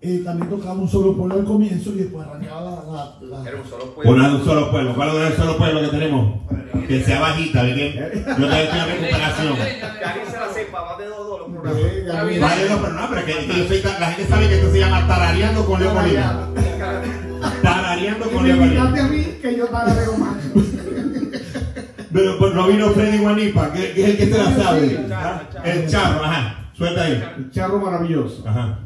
eh, 0.04 0.22
también 0.24 0.50
tocaba 0.50 0.74
un 0.74 0.90
solo 0.90 1.16
pueblo 1.16 1.36
al 1.36 1.46
comienzo 1.46 1.92
y 1.92 1.96
después 2.00 2.28
arrancaba 2.28 2.62
la, 2.62 2.72
la, 3.30 3.38
la- 3.40 3.50
Era 3.50 3.62
un 3.62 3.70
solo 3.70 3.86
pueblo. 3.96 4.12
Una 4.12 4.36
un 4.36 4.44
solo 4.44 4.70
pueblo. 4.72 4.94
¿Cuál 4.96 5.10
es 5.10 5.32
el 5.32 5.38
solo 5.38 5.58
pueblo 5.58 5.82
que 5.82 5.88
tenemos? 5.88 6.34
Que 6.88 7.04
sea 7.04 7.20
bajita, 7.22 7.64
¿verdad? 7.64 8.12
Yo 8.14 8.36
todavía 8.36 8.64
estoy 8.64 8.80
en 8.80 8.88
recuperación. 8.90 9.56
Que 9.56 10.06
alguien 10.06 10.28
se 10.30 10.38
la 10.40 10.54
sepa, 10.54 10.82
va 10.82 10.98
de 10.98 11.06
dos 11.06 11.18
dos 11.28 11.40
los 11.40 11.50
programas. 11.50 11.82
Vale, 12.42 12.70
no, 12.70 12.78
pero 12.82 12.94
no, 12.94 13.10
pero 13.10 13.26
que, 13.26 13.34
que 13.48 13.58
yo 13.60 13.68
soy, 13.68 13.80
ta- 13.82 14.00
la 14.00 14.08
gente 14.12 14.30
sabe 14.30 14.48
que 14.50 14.56
esto 14.56 14.72
se 14.72 14.80
llama 14.80 15.08
tarareando 15.08 15.66
con 15.66 15.80
Leo 15.82 15.94
Molina. 15.94 16.48
Tarareando 17.62 18.30
con 18.30 18.46
Leo 18.48 18.58
Molina. 18.58 18.84
a 18.84 19.08
mí 19.08 19.24
que 19.42 19.58
yo 19.58 19.66
tarareo 19.68 20.18
más. 20.18 20.36
Pero 22.12 22.38
pues, 22.38 22.54
no 22.54 22.68
vino 22.68 22.90
Freddy 22.92 23.18
Guanipa, 23.20 23.72
que, 23.74 23.92
que 23.94 24.04
es 24.04 24.10
el 24.12 24.18
que 24.18 24.26
se 24.28 24.38
la 24.38 24.56
sabe. 24.64 25.06
El 25.64 25.88
charro, 25.90 26.24
ajá. 26.24 26.70
Suelta 26.74 27.04
ahí. 27.04 27.24
El 27.38 27.52
charro 27.52 27.80
maravilloso. 27.80 28.44
Ajá. 28.48 28.80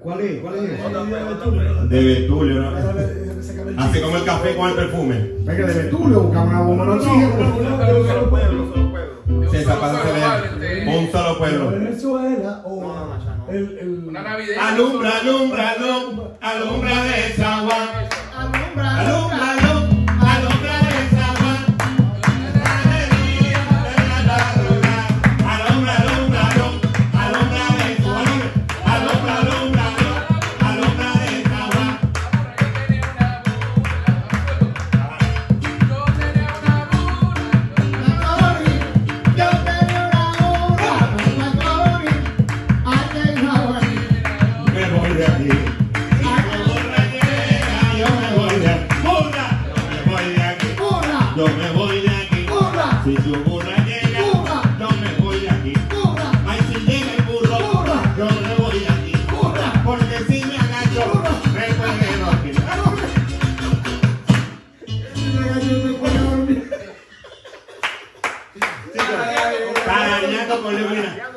¿Cuál 0.00 0.20
es? 0.20 0.40
¿Cuál 0.40 0.54
es? 0.56 1.88
De 1.90 2.04
Betulio, 2.04 2.60
¿no? 2.62 3.82
Así 3.82 4.00
como 4.00 4.16
el 4.16 4.24
café 4.24 4.56
con 4.56 4.68
el 4.70 4.74
perfume. 4.76 5.14
Venga, 5.40 5.66
de 5.66 5.82
Betulio, 5.84 6.20
buscamos 6.22 6.48
una 6.48 6.60
bomba. 6.62 6.84
Un 6.94 7.02
solo 7.02 8.30
pueblo, 8.30 8.62
un 8.62 8.72
solo 8.72 8.90
pueblo. 8.90 9.50
Se 9.50 9.56
ve. 9.58 9.64
este, 9.64 10.98
Un 10.98 11.12
solo 11.12 11.38
pueblo. 11.38 11.70
Venezuela 11.70 12.62
o 12.64 12.80
No, 12.80 13.06
no, 13.06 13.24
ya 13.24 13.36
no. 13.36 13.46
el, 13.50 13.78
el, 13.78 14.04
Una 14.08 14.22
navideña. 14.22 14.68
Alumbra, 14.68 15.10
alumbra, 15.18 15.70
alumbra, 15.70 16.26
alumbra 16.40 17.04
de 17.04 17.32
Zaguán. 17.36 17.88
Alumbra, 18.36 18.98
Alumbra, 18.98 19.00
alumbra, 19.00 19.57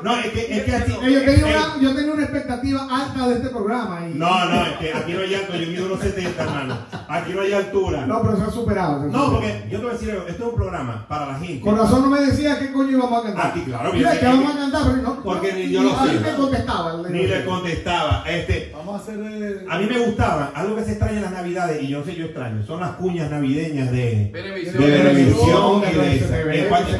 No, 0.03 0.17
es 0.17 0.27
que, 0.31 0.57
es 0.57 0.63
que 0.63 0.75
así. 0.75 0.91
Eh, 0.91 1.11
Yo 1.11 1.19
tenía, 1.25 1.51
eh, 1.51 1.55
una, 1.55 1.81
yo 1.81 1.95
tenía 1.95 2.13
una 2.13 2.23
expectativa 2.23 2.87
alta 2.89 3.27
de 3.29 3.35
este 3.35 3.49
programa. 3.49 4.07
Y, 4.09 4.13
No, 4.17 4.45
no, 4.45 4.65
es 4.65 4.73
que 4.77 4.93
aquí 4.93 5.13
no 5.13 5.19
hay 5.21 5.35
alto. 5.35 5.55
Yo 5.55 5.67
mido 5.67 5.85
unos 5.85 5.99
70, 5.99 6.43
hermano. 6.43 6.77
Aquí 7.07 7.33
no 7.33 7.41
hay 7.41 7.53
altura. 7.53 8.05
No, 8.05 8.21
pero 8.21 8.37
se 8.37 8.43
ha 8.43 8.49
superado. 8.51 8.99
se 9.01 9.05
ha 9.05 9.07
No, 9.11 9.25
superado. 9.25 9.31
porque 9.33 9.67
yo 9.69 9.77
te 9.77 9.83
voy 9.83 9.89
a 9.89 9.93
decir 9.93 10.11
algo. 10.11 10.27
Esto 10.27 10.43
es 10.45 10.49
un 10.49 10.55
programa 10.55 11.05
para 11.07 11.25
la 11.27 11.35
gente. 11.39 11.61
Con 11.61 11.77
razón 11.77 12.01
no 12.03 12.09
me 12.09 12.21
decía 12.21 12.59
qué 12.59 12.71
coño 12.71 12.91
íbamos 12.97 13.19
a 13.19 13.27
cantar. 13.27 13.45
Aquí, 13.51 13.61
claro, 13.61 13.93
Mira, 13.93 14.09
bien, 14.11 14.19
que 14.21 14.27
vamos 14.27 14.55
a 14.55 14.57
cantar, 14.57 14.81
pero 14.85 14.97
no. 14.97 15.23
Porque 15.23 15.53
ni 15.53 15.69
yo 15.71 15.83
lo 15.83 15.97
a 15.97 16.05
mí 16.05 16.11
sé. 16.13 16.19
me 16.19 16.35
contestaba. 16.35 17.01
Ni 17.09 17.27
le 17.27 17.45
contestaba. 17.45 18.23
Este, 18.27 18.71
Vamos 18.75 18.99
a 18.99 19.03
hacer 19.03 19.19
el, 19.19 19.65
a 19.69 19.77
mí 19.77 19.85
me 19.85 19.99
gustaba 19.99 20.51
algo 20.55 20.75
que 20.75 20.83
se 20.83 20.91
extraña 20.91 21.17
en 21.17 21.21
las 21.23 21.31
navidades 21.31 21.81
y 21.83 21.87
yo 21.87 21.99
no 21.99 22.05
sé 22.05 22.15
yo 22.15 22.25
extraño. 22.25 22.63
Son 22.65 22.79
las 22.79 22.91
cuñas 22.91 23.29
navideñas 23.29 23.91
de, 23.91 24.29
Benevisión. 24.33 24.77
de 24.83 24.91
Benevisión 24.91 25.83
y 25.89 25.95
de 25.95 26.01
de 26.01 26.15
esa. 26.17 26.41
¿En 26.53 26.69
cuánto 26.69 26.91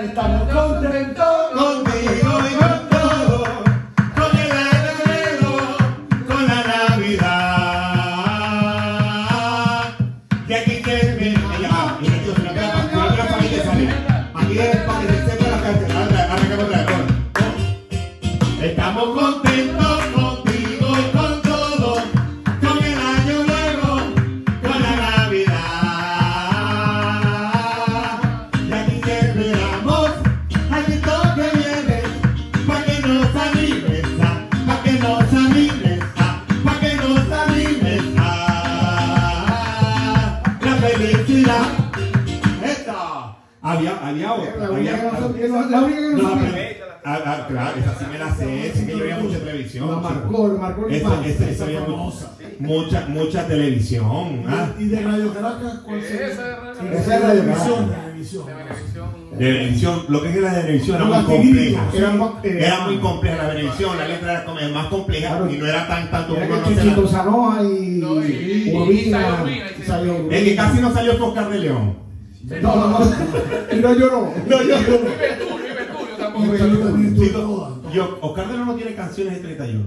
Estamos 0.00 0.48
contentos. 0.52 1.50
Contigo 1.52 2.38
y 2.48 2.54
con 2.54 2.87
La 44.58 44.70
única 44.70 44.96
que 44.96 45.02
no 45.02 46.30
sabía- 46.30 46.76
ah, 47.04 47.18
ah, 47.24 47.46
claro, 47.48 47.78
esa 47.78 47.98
sí 47.98 48.04
me 48.12 48.18
la 48.18 48.34
sé, 48.34 48.72
sí 48.74 48.86
que 48.86 48.92
yo 48.92 48.98
veía 48.98 49.18
mucha 49.18 49.38
televisión. 49.38 49.90
La 49.90 49.96
marcó, 49.96 50.48
la 50.48 50.60
marcó 50.60 50.86
el 50.86 50.94
Esa, 50.94 51.04
infancia. 51.04 51.32
esa, 51.32 51.50
esa 51.50 51.64
había 51.64 51.80
famosa. 51.82 52.32
mucha, 52.58 53.06
mucha 53.08 53.46
televisión. 53.46 54.42
¿ah? 54.48 54.68
Y 54.78 54.84
de 54.88 55.00
Radio 55.02 55.32
Caracas, 55.32 55.74
¿cuál 55.84 55.98
Esa 55.98 56.26
es 56.26 56.36
Radio 56.36 56.92
Esa 56.92 57.14
es 57.16 57.22
Radio 57.22 57.40
televisión, 57.40 57.86
Caracas. 57.88 58.04
televisión. 58.04 58.44
De 59.38 59.52
Benevisión. 59.52 60.02
Lo 60.08 60.22
que 60.22 60.28
es 60.30 60.36
la 60.42 60.60
televisión 60.60 60.96
era 60.96 61.04
muy 61.04 61.24
compleja. 61.24 61.82
Era 61.94 62.10
más- 62.10 62.30
eh, 62.44 62.58
Era 62.60 62.80
muy 62.80 62.96
compleja 62.98 63.36
la 63.36 63.48
televisión, 63.50 63.96
la 63.96 64.08
letra 64.08 64.32
era 64.32 64.44
como- 64.44 64.60
más 64.74 64.86
compleja 64.88 65.28
Claro. 65.28 65.50
y 65.52 65.58
no 65.58 65.66
era 65.66 65.86
tan 65.86 66.10
tanto 66.10 66.34
como 66.34 66.46
que 66.46 66.48
no 66.48 66.66
se 66.68 66.74
Chichito 66.74 67.02
la- 67.02 67.08
Sanoa 67.08 67.62
y 67.62 67.86
No, 67.98 68.24
y- 68.24 68.28
y- 68.32 68.70
y 68.70 68.74
Urbina. 68.76 69.20
salió 69.20 69.42
Urbina, 69.44 69.64
y 69.70 69.82
salió 69.86 70.12
salió- 70.14 70.30
Es 70.32 70.42
que 70.44 70.56
casi 70.56 70.80
no 70.80 70.92
salió 70.92 71.24
Oscar 71.24 71.48
de 71.50 71.58
León. 71.60 72.07
No, 72.62 72.76
no, 72.76 72.98
no. 72.98 72.98
Y 73.72 73.76
no 73.80 73.92
lloró. 73.94 74.32
No, 74.46 74.62
yo- 74.62 74.76
Y 74.78 74.80
Mercurio, 74.80 75.70
y 75.70 75.74
Mercurio 75.74 76.16
tampoco. 76.16 77.82
Yo, 77.92 78.18
Oscar 78.22 78.48
de 78.48 78.58
no 78.58 78.74
tiene 78.74 78.94
canciones 78.94 79.34
de 79.34 79.40
31. 79.40 79.84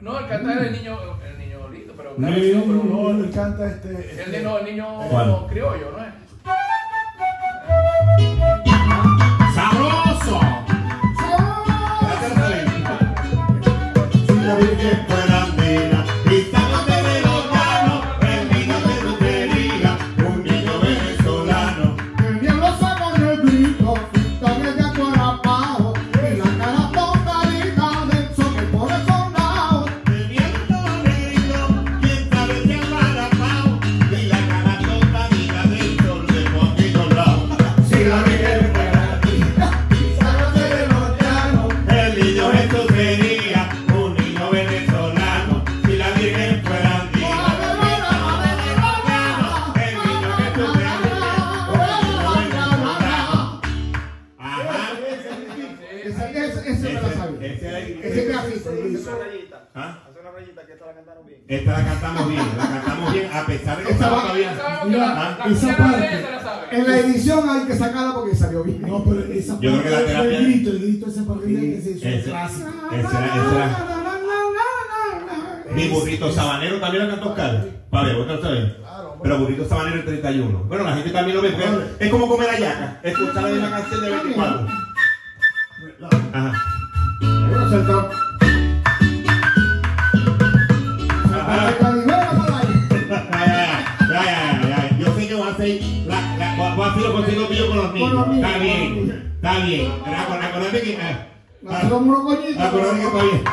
No, 0.00 0.18
el 0.18 0.26
cantar 0.28 0.58
era 0.58 0.66
el 0.66 0.72
niño, 0.72 0.98
el 1.26 1.38
niño 1.38 1.68
lindo, 1.70 1.94
pero. 1.96 2.14
No, 2.16 2.28
pero 2.28 2.64
no, 2.84 3.12
no, 3.12 3.22
le 3.22 3.30
canta 3.30 3.66
este. 3.66 3.88
El, 3.88 3.96
este- 3.96 4.30
de- 4.30 4.42
no, 4.42 4.58
el 4.58 4.64
niño 4.66 4.86
¿Cuál? 5.10 5.46
criollo, 5.48 5.90
¿no 5.92 5.98
es? 6.04 6.14
¡Sabroso! 9.54 10.40
Si 14.12 15.03
Esta 61.46 61.72
la 61.72 61.84
cantamos 61.84 62.28
bien, 62.28 62.42
la 62.56 62.70
cantamos 62.70 63.12
bien, 63.12 63.30
a 63.32 63.44
pesar 63.46 63.76
de 63.78 63.84
que 63.84 63.90
Esta 63.92 64.04
estaba 64.06 64.22
todavía. 64.22 64.52
Mira, 64.86 65.38
esa 65.46 65.76
parte. 65.76 66.06
esa. 66.06 66.60
En 66.70 66.86
la 66.88 66.98
edición 66.98 67.50
hay 67.50 67.66
que 67.66 67.76
sacarla 67.76 68.14
porque 68.14 68.34
salió 68.34 68.64
bien. 68.64 68.80
No, 68.82 69.04
pero 69.04 69.20
esa 69.32 69.60
Yo 69.60 69.70
creo 69.70 69.82
que 69.82 69.90
la 69.90 69.96
parte 69.96 70.12
terapia- 70.12 70.30
del 70.30 70.44
grito, 70.46 70.70
el 70.70 70.78
grito 70.78 71.06
que 71.06 71.12
se 71.12 71.20
hizo 71.90 72.06
era- 72.08 72.46
ese 72.46 72.62
era- 73.54 73.86
Mi 75.74 75.88
burrito 75.88 76.32
sabanero 76.32 76.80
también 76.80 77.04
la 77.08 77.10
cantó 77.14 77.30
Oscar. 77.30 77.66
Para 77.90 78.06
ver, 78.08 78.16
otra 78.16 78.50
vez. 78.50 78.72
Pero 79.22 79.38
burrito 79.38 79.68
sabanero 79.68 79.96
el 79.96 80.04
31. 80.04 80.64
Bueno, 80.64 80.84
la 80.84 80.94
gente 80.94 81.10
también 81.10 81.36
lo 81.36 81.42
ve. 81.42 81.50
porque 81.50 82.04
Es 82.04 82.10
como 82.10 82.28
comer 82.28 82.48
la 82.52 82.58
yaca. 82.58 83.00
Escuchar 83.02 83.42
la 83.42 83.48
misma 83.50 83.70
canción 83.70 84.00
de 84.00 84.10
24. 84.10 84.66
Ajá. 86.32 86.52
Bueno, 87.20 87.70
saltó. 87.70 88.10
Ajá. 88.10 88.23
Niños, 98.12 98.36
Está 98.36 98.58
bien, 98.58 99.32
está 99.36 99.58
bien. 99.66 99.92
Acor- 100.04 100.44
Acordate 100.44 100.80
que. 100.82 100.98
ah, 101.00 101.26
coñitos. 102.24 102.62
Acordate 102.62 103.00
que 103.00 103.06
está 103.06 103.22
bien. 103.22 103.44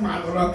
Malo, 0.00 0.26
¿no? 0.34 0.54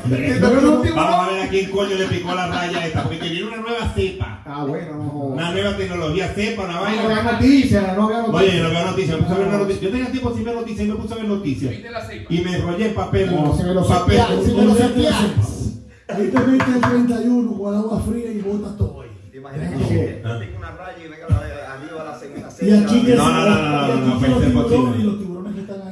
Vamos 0.95 1.27
a 1.27 1.31
ver 1.31 1.41
a 1.43 1.49
quién 1.49 1.69
coño 1.71 1.95
le 1.95 2.05
picó 2.07 2.33
la 2.35 2.47
raya 2.47 2.85
esta, 2.87 3.03
porque 3.03 3.19
viene 3.29 3.47
una 3.47 3.57
nueva 3.57 3.89
cepa. 3.93 4.41
Ah, 4.45 4.63
bueno, 4.65 4.95
no. 4.95 5.11
Una 5.11 5.51
nueva 5.51 5.77
tecnología 5.77 6.27
cepa, 6.29 6.63
una 6.63 6.73
No 6.73 6.85
había 6.85 7.03
vaina. 7.03 7.31
noticias, 7.33 7.97
no 7.97 8.05
Oye, 8.07 8.15
noticias. 8.27 8.55
yo 8.55 8.63
no 8.63 8.69
veo 8.69 8.85
noticias, 8.85 9.17
me 9.19 9.23
puse 9.23 9.35
a 9.35 9.37
ver. 9.57 9.79
Yo 9.81 9.89
tenía 9.89 10.11
tiempo 10.11 10.33
sin 10.35 10.43
ver 10.43 10.55
noticias 10.55 10.87
y 10.87 10.89
me 10.91 10.95
puse 10.95 11.13
a 11.13 11.17
ver 11.17 11.25
noticias. 11.27 11.73
Y 12.29 12.37
me 12.41 12.55
enrollé 12.55 12.87
en 12.87 12.93
papel. 12.95 13.35
No, 13.35 13.55
se 13.55 13.63
me 13.63 13.73
lo 13.73 13.87
papel. 13.87 14.17
sepia- 14.19 14.43
se 14.45 14.53
me 14.53 14.65
lo 14.65 14.75
sepia. 14.75 15.11
Ahí 16.07 16.27
te 16.27 16.39
metes 16.39 16.67
el 16.75 16.81
31 16.81 17.57
con 17.57 17.75
agua 17.75 17.99
fría 18.01 18.31
y 18.31 18.39
botas 18.41 18.77
todo 18.77 19.01
ahí. 19.01 19.09
¿Te 19.31 19.37
imaginas 19.37 19.69
que 19.87 20.23
una 20.57 20.71
raya 20.71 20.97
y 21.03 21.07
venga 21.09 21.27
la- 21.29 21.73
arriba 21.73 22.03
la 22.05 22.19
segunda 22.19 22.47
Y 22.61 22.71
aquí 22.71 23.05
que 23.05 23.15
No, 23.15 23.25
se- 23.25 23.31
no, 23.31 23.45
no, 23.45 23.55
no, 23.55 23.87
y 23.87 23.91
aquí 23.91 23.99
no, 23.99 24.05
no, 24.05 24.19
que 24.19 24.19
puede 24.19 24.29
los 24.31 24.39
ser 24.39 24.49
tiburones 24.51 24.71
posible. 24.71 24.99
y 24.99 25.03
los 25.03 25.17
tiburones 25.19 25.19
que 25.19 25.19
están 25.19 25.31
ahí. 25.31 25.34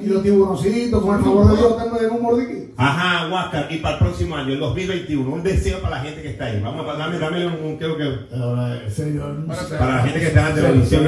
Y 0.03 0.07
los 0.09 0.23
tiburoncitos, 0.23 1.01
con 1.01 1.17
el 1.17 1.23
favor 1.23 1.47
de 1.51 1.57
Dios, 1.57 1.73
que 1.81 1.89
me 1.89 1.99
den 1.99 2.11
un 2.11 2.21
mordiquito. 2.21 2.73
Ajá, 2.75 3.31
Huáscar, 3.31 3.67
y 3.71 3.77
para 3.77 3.95
el 3.95 3.99
próximo 4.03 4.35
año, 4.35 4.53
el 4.53 4.59
2021, 4.59 5.31
un 5.31 5.43
deseo 5.43 5.79
para 5.79 5.97
la 5.97 6.01
gente 6.03 6.21
que 6.23 6.29
está 6.31 6.45
ahí. 6.45 6.59
Vamos 6.61 6.85
a 6.89 6.97
dame, 6.97 7.19
dame 7.19 7.45
un, 7.45 7.53
un- 7.53 7.77
creo 7.77 7.95
que 7.95 8.03
sé. 8.89 9.13
para 9.77 9.97
la 9.97 10.03
gente 10.03 10.19
que 10.19 10.27
está 10.27 10.49
en 10.49 10.55
la 10.55 10.61
televisión. 10.61 11.03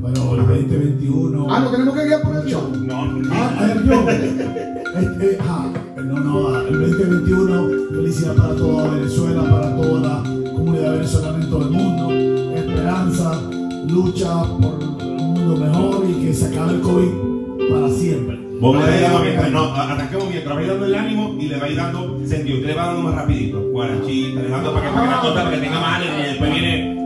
Bueno, 0.00 0.34
el 0.34 0.46
2021. 0.46 1.46
Ah, 1.50 1.60
no 1.60 1.70
tenemos 1.70 1.94
que 1.96 2.04
guiar 2.06 2.22
por 2.22 2.36
el 2.36 2.44
show. 2.46 2.70
No, 2.86 3.04
no, 3.06 3.34
Ah, 3.34 3.56
a 3.58 3.66
ver, 3.66 3.82
yo. 3.84 4.08
Este, 4.08 5.38
ajá, 5.40 5.66
no, 5.96 6.20
no, 6.20 6.60
el 6.60 6.80
2021, 6.90 7.68
felicidad 7.90 8.34
para 8.36 8.54
toda 8.54 8.88
Venezuela, 8.94 9.42
para 9.42 9.76
toda 9.76 10.00
la 10.00 10.22
comunidad 10.52 10.92
venezolana 10.92 11.44
en 11.44 11.50
todo 11.50 11.62
el 11.64 11.70
mundo. 11.70 12.56
Esperanza, 12.56 13.40
lucha 13.88 14.42
por 14.42 14.78
un 14.82 15.16
mundo 15.34 15.56
mejor 15.66 16.06
y 16.08 16.24
que 16.26 16.32
se 16.32 16.46
acabe 16.46 16.74
el 16.74 16.80
COVID 16.80 17.35
para 17.70 17.88
siempre. 17.90 18.38
Vos 18.60 18.76
me 18.76 19.00
dando 19.00 19.18
mientras, 19.20 19.50
no, 19.50 19.74
arranquemos 19.74 20.30
mientras 20.30 20.56
vais 20.56 20.68
dando 20.68 20.86
el 20.86 20.94
ánimo 20.94 21.36
y 21.38 21.48
le 21.48 21.58
vais 21.58 21.76
dando 21.76 22.18
sentido. 22.26 22.56
Usted 22.56 22.68
le 22.68 22.74
va 22.74 22.86
dando 22.86 23.02
más 23.02 23.14
rapidito. 23.14 23.60
Guarachita, 23.70 24.42
le 24.42 24.48
dando 24.48 24.72
para 24.72 24.86
que, 24.86 24.94
que 24.94 25.06
la 25.06 25.20
cosa, 25.20 25.34
para 25.34 25.50
que 25.50 25.56
tenga 25.58 25.80
más 25.80 26.00
ánimo 26.00 26.18
y 26.18 26.22
después 26.22 26.50
viene. 26.50 26.96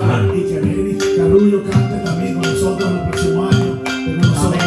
Ajá. 0.00 0.22
Y 0.34 0.42
que 0.42 0.60
Nelly 0.60 0.98
Carullo 1.16 1.62
cante 1.64 2.04
también 2.04 2.34
con 2.34 2.42
nosotros 2.42 2.90
el 2.90 3.10
próximo 3.10 3.44
año. 3.44 3.82
Que 3.84 4.14
con 4.14 4.30
nosotros 4.30 4.64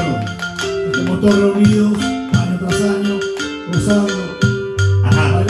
estemos 0.86 1.22
todos 1.22 1.40
reunidos 1.40 2.04
año 2.04 2.60
tras 2.60 2.82
año, 2.82 3.20
gozando. 3.72 4.14
Ajá, 5.06 5.44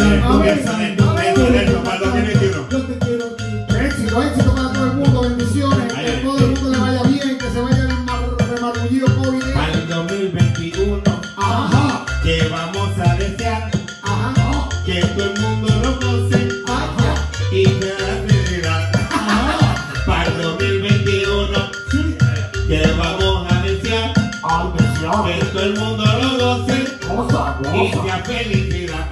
felicidad. 28.26 29.06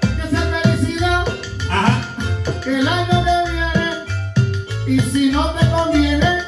que 0.00 0.28
sea 0.28 0.60
felicidad 0.62 1.24
Ajá. 1.70 2.16
el 2.66 2.88
año 2.88 3.24
que 3.24 3.36
viene 3.52 3.86
y 4.86 5.00
si 5.10 5.30
no 5.30 5.50
te 5.52 5.66
conviene, 5.70 6.42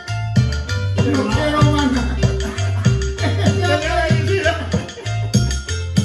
no 1.13 1.29
quiero 1.31 1.63
más 1.73 1.93
nada. 1.93 2.17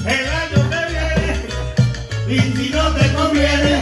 El 0.06 0.28
año 0.30 0.62
que 0.70 0.82
viene, 0.92 1.36
y 2.28 2.40
si 2.56 2.70
no 2.70 2.84
te 2.94 3.14
conviene, 3.14 3.74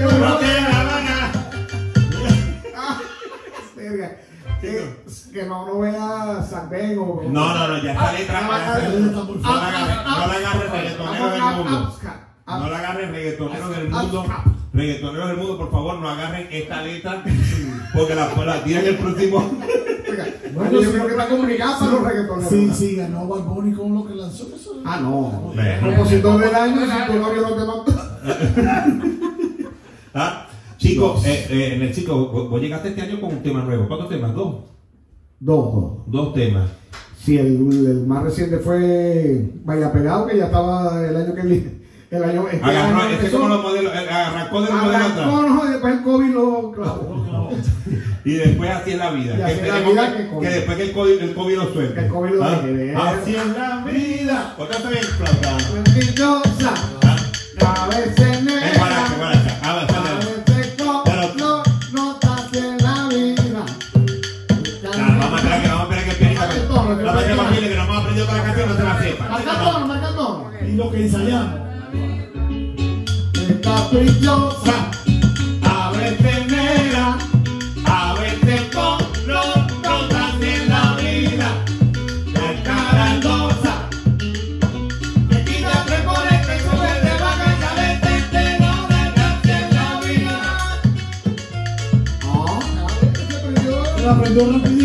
no 0.00 0.36
te 0.38 0.60
la 0.60 0.82
van 0.84 1.06
a. 1.08 1.32
Ah. 2.76 3.00
Que, 4.60 4.96
que 5.32 5.42
no, 5.44 5.66
no 5.66 5.75
o. 6.98 7.22
No, 7.30 7.54
no, 7.54 7.68
no, 7.68 7.82
ya 7.82 7.92
esta 7.92 8.12
letra. 8.12 8.40
Ah, 8.42 8.48
ah, 8.50 8.78
esta- 8.78 9.20
ah, 9.44 9.46
No 9.46 9.56
la 9.56 9.68
agarre, 9.68 10.96
no 10.96 11.04
agarre 11.04 11.28
reggaetonero 11.28 11.30
del 11.30 11.42
mundo. 11.42 11.96
Ah, 12.48 12.58
No 12.60 12.70
la 12.70 12.78
agarren 12.78 13.12
reggaetoneros 13.12 13.70
del 13.76 13.88
mundo. 13.90 14.24
Reggaetoneros 14.72 15.28
del 15.28 15.36
mundo, 15.38 15.58
por 15.58 15.70
favor, 15.70 15.98
no 15.98 16.08
agarren 16.08 16.48
esta 16.50 16.82
letra. 16.82 17.22
Porque 17.94 18.14
la, 18.14 18.34
la 18.44 18.64
tiran 18.64 18.84
el 18.84 18.96
próximo. 18.96 19.50
Bueno, 20.54 20.80
yo 20.80 20.90
creo 20.92 21.06
que 21.06 21.12
está 21.12 21.28
comunicada 21.28 21.78
para 21.78 21.90
los 21.92 22.02
reggaetoneros. 22.02 22.48
Sí, 22.50 22.70
sí, 22.74 22.96
ganó 22.96 23.26
Bad 23.26 23.40
Bunny 23.42 23.72
con 23.74 23.94
lo 23.94 24.06
que 24.06 24.14
lanzó. 24.14 24.46
Eso. 24.54 24.74
Ah, 24.84 24.98
no. 25.00 25.52
Compositor 25.82 26.40
del 26.40 26.54
año, 26.54 26.80
si 26.86 27.06
tu 27.12 27.18
novio 27.18 27.42
no 27.66 27.82
te. 27.82 27.92
Ah, 30.18 30.46
Chicos, 30.78 31.24
eh, 31.26 31.46
eh, 31.50 31.74
en 31.74 31.82
el 31.82 31.94
chico, 31.94 32.14
vos, 32.28 32.48
vos 32.50 32.60
llegaste 32.60 32.88
este 32.90 33.02
año 33.02 33.20
con 33.20 33.30
un 33.32 33.42
tema 33.42 33.62
nuevo. 33.62 33.86
¿Cuántos 33.88 34.08
temas? 34.08 34.34
Dos. 34.34 34.56
Dos, 35.38 35.98
dos. 36.06 36.34
Temas. 36.34 36.70
Sí, 37.22 37.38
el, 37.38 37.46
el 37.86 38.06
más 38.06 38.22
reciente 38.22 38.58
fue 38.58 39.50
Vaya 39.64 39.92
Pegado, 39.92 40.26
que 40.26 40.36
ya 40.38 40.46
estaba 40.46 41.04
el 41.06 41.16
año 41.16 41.34
que 41.34 41.42
viene. 41.42 41.76
El 42.10 42.22
año, 42.22 42.46
este 42.48 42.64
Agarró, 42.64 42.96
año 42.96 43.02
este 43.10 43.14
empezó. 43.16 43.36
como 43.38 43.48
los 43.48 43.62
modelos, 43.62 43.92
arrancó 43.92 44.62
del 44.62 44.72
modelo 44.74 45.04
atrás. 45.04 45.26
No, 45.26 45.64
después 45.66 45.94
el 45.94 46.02
COVID 46.02 46.28
lo 46.34 46.72
clavó. 46.72 47.50
Y 48.24 48.32
después 48.34 48.70
así 48.70 48.90
es 48.92 48.98
la 48.98 49.10
vida. 49.10 49.36
Que, 49.36 49.42
así 49.44 49.52
es 49.54 49.60
la 49.60 49.66
esperemos 49.78 49.92
vida 49.92 50.16
que, 50.16 50.22
que 50.22 50.28
COVID. 50.30 50.46
que 50.48 50.54
después 50.54 50.76
que 50.76 50.82
el 50.84 50.92
COVID, 50.92 51.20
el 51.20 51.34
COVID 51.34 51.56
lo 51.56 51.72
suelte. 51.72 51.94
Que 51.94 52.00
el 52.06 52.08
COVID 52.12 52.30
lo 52.30 52.44
Ah, 52.44 53.14
Así 53.20 53.36
es 53.36 53.46
la 53.58 53.84
vida. 53.84 54.54
Otra. 54.58 54.78
Mentirosa, 55.74 56.74
a 57.66 57.88
veces 57.88 58.42
lo 70.76 70.90
que 70.90 71.04
ensayamos. 71.04 71.60
Es 73.34 73.60
caprichosa, 73.62 74.90
A 75.62 75.90
veces 75.92 76.46
negra, 76.48 77.16
a 77.86 78.14
veces 78.20 78.60
con 78.74 78.98
los 79.26 79.56
notas 79.82 80.34
en 80.42 80.68
la 80.68 80.96
vida. 81.00 81.48
Descarandosa. 82.26 83.88
Que 85.30 85.44
quita 85.44 85.84
trepones, 85.86 86.46
que 86.46 86.60
sube 86.60 86.92
de 87.04 87.14
vaca 87.22 87.48
y 87.58 87.62
a 87.64 87.72
veces 87.80 88.30
te 88.30 88.58
no 88.60 88.72
dejas 88.88 89.36
en 89.44 89.66
la 89.76 89.88
vida. 90.06 90.36
Ah, 92.22 92.60
se 93.30 93.38
prendió. 93.38 93.96
Él 93.96 94.08
aprendió 94.08 94.52
rapidito. 94.52 94.75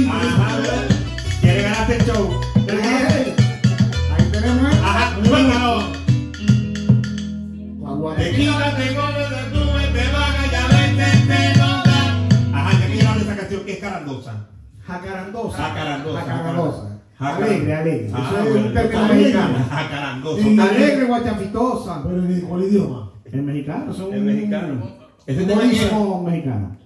Jacarandosa. 14.91 15.57
Jacarandosa. 15.57 16.19
Jacarandosa. 16.21 16.87
Alegre, 17.19 17.73
alegre. 17.75 18.09
Ah, 18.13 18.27
Eso 18.31 18.37
es 18.43 18.49
bueno. 18.51 18.67
un 18.67 18.73
término 18.73 18.99
Alegre. 18.99 19.21
mexicano. 19.21 19.57
Jacarandosa. 19.69 20.41
Sí. 20.43 20.59
Alegre, 20.59 21.05
guachafitosa. 21.05 22.03
Pero 22.03 22.23
en 22.23 22.41
cuál 22.41 22.63
idioma. 22.63 23.11
El 23.31 23.41
mexicano, 23.43 23.93
son 23.93 24.13
Es 24.13 24.21
mexicano. 24.21 24.81
Ese 25.25 25.43
tema 25.45 25.61
modismo 25.63 26.23
mexicano. 26.23 26.77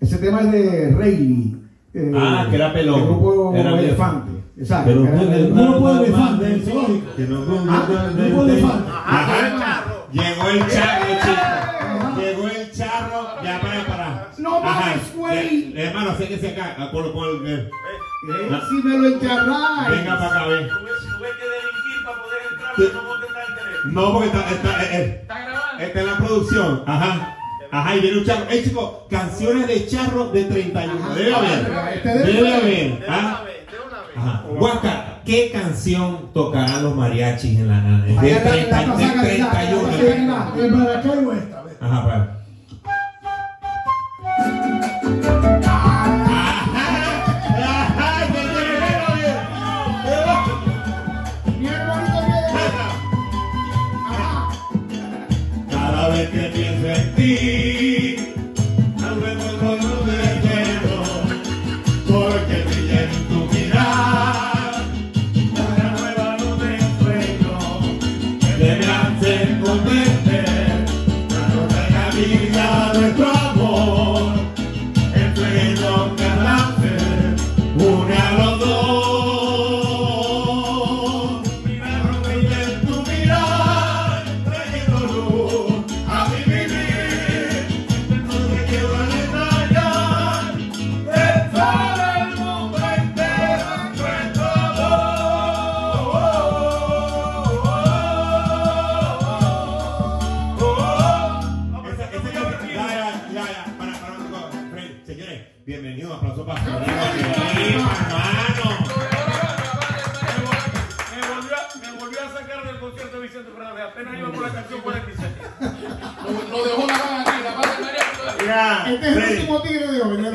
Ese 0.00 0.18
tema 0.18 0.40
es 0.42 0.52
de 0.52 0.94
Rayleigh. 0.96 1.56
eh, 1.94 2.12
Ah, 2.16 2.46
que 2.48 2.56
era 2.56 2.72
pelón. 2.72 3.00
El 3.00 3.06
grupo 3.06 3.52
Era. 3.54 3.78
Elefante. 3.78 4.32
Exacto. 4.56 4.90
Pero- 4.90 5.32
El 5.34 5.52
grupo 5.52 5.94
de 5.94 6.04
elefantes, 6.06 6.48
el 6.52 6.62
zoológico. 6.62 7.16
Que 7.16 7.26
no- 7.26 7.42
Ah, 7.68 7.86
grupo 8.16 8.44
de 8.44 8.52
elefantes. 8.52 8.92
Ajá. 9.06 9.84
Llegó 10.12 10.48
el 10.48 10.58
charro, 10.68 11.04
güey. 15.42 15.72
Ya, 15.74 15.80
Hermano, 15.82 16.10
acérquese 16.12 16.48
acá. 16.50 16.76
ah, 16.78 16.90
Por, 16.92 17.12
por, 17.12 17.28
eh, 17.46 17.68
Eh, 18.26 18.60
Si 18.68 18.74
me 18.86 18.98
lo 18.98 19.08
enterráis. 19.08 19.88
venga 19.90 20.18
para 20.18 20.26
acá, 20.30 20.46
ven. 20.46 20.68
Tuve 20.68 21.28
que 21.38 21.46
delinquir 21.54 22.04
para 22.04 22.22
poder 22.22 22.38
entrar, 22.52 22.72
pero 22.76 22.92
no 22.94 23.08
contestar 23.08 23.42
el 23.48 23.54
teléfono. 23.54 23.92
No, 23.92 24.12
porque 24.12 24.26
está, 24.28 24.50
está, 24.50 24.82
eh, 24.82 24.88
eh, 24.92 25.18
Está 25.22 25.38
grabando. 25.44 25.84
está 25.84 26.00
en 26.00 26.06
la 26.06 26.16
producción. 26.18 26.82
Ajá. 26.86 27.36
Ajá, 27.70 27.96
y 27.96 28.00
viene 28.00 28.18
un 28.18 28.24
charro. 28.24 28.44
Eh, 28.50 28.62
chico, 28.64 29.06
canciones 29.10 29.66
de 29.66 29.86
charro 29.88 30.26
de 30.30 30.44
31. 30.44 31.04
Ajá. 31.04 31.14
Debe 31.14 31.34
haber. 31.34 32.02
Debe 32.24 32.54
haber. 32.54 33.06
¿ah? 33.08 33.18
una 33.18 33.42
vez, 33.42 33.66
de 33.70 33.78
una 33.86 34.00
vez. 34.00 34.16
Ajá. 34.16 34.44
Huaca, 34.48 35.20
¿qué 35.26 35.50
canción 35.52 36.32
tocarán 36.32 36.82
los 36.84 36.94
mariachis 36.94 37.58
en 37.58 37.68
la 37.68 37.78
en 37.78 38.14
la- 38.14 38.20
30 38.22 38.38
en 38.38 38.44
la 38.44 38.56
de 38.56 38.64
plaza 38.64 38.96
31? 39.50 39.82
Galería. 39.82 40.52
El 40.56 40.72
Maracaibo 40.72 41.32
esta. 41.32 41.62
ve. 41.64 41.72
Ajá, 41.80 42.04
para. 42.04 42.43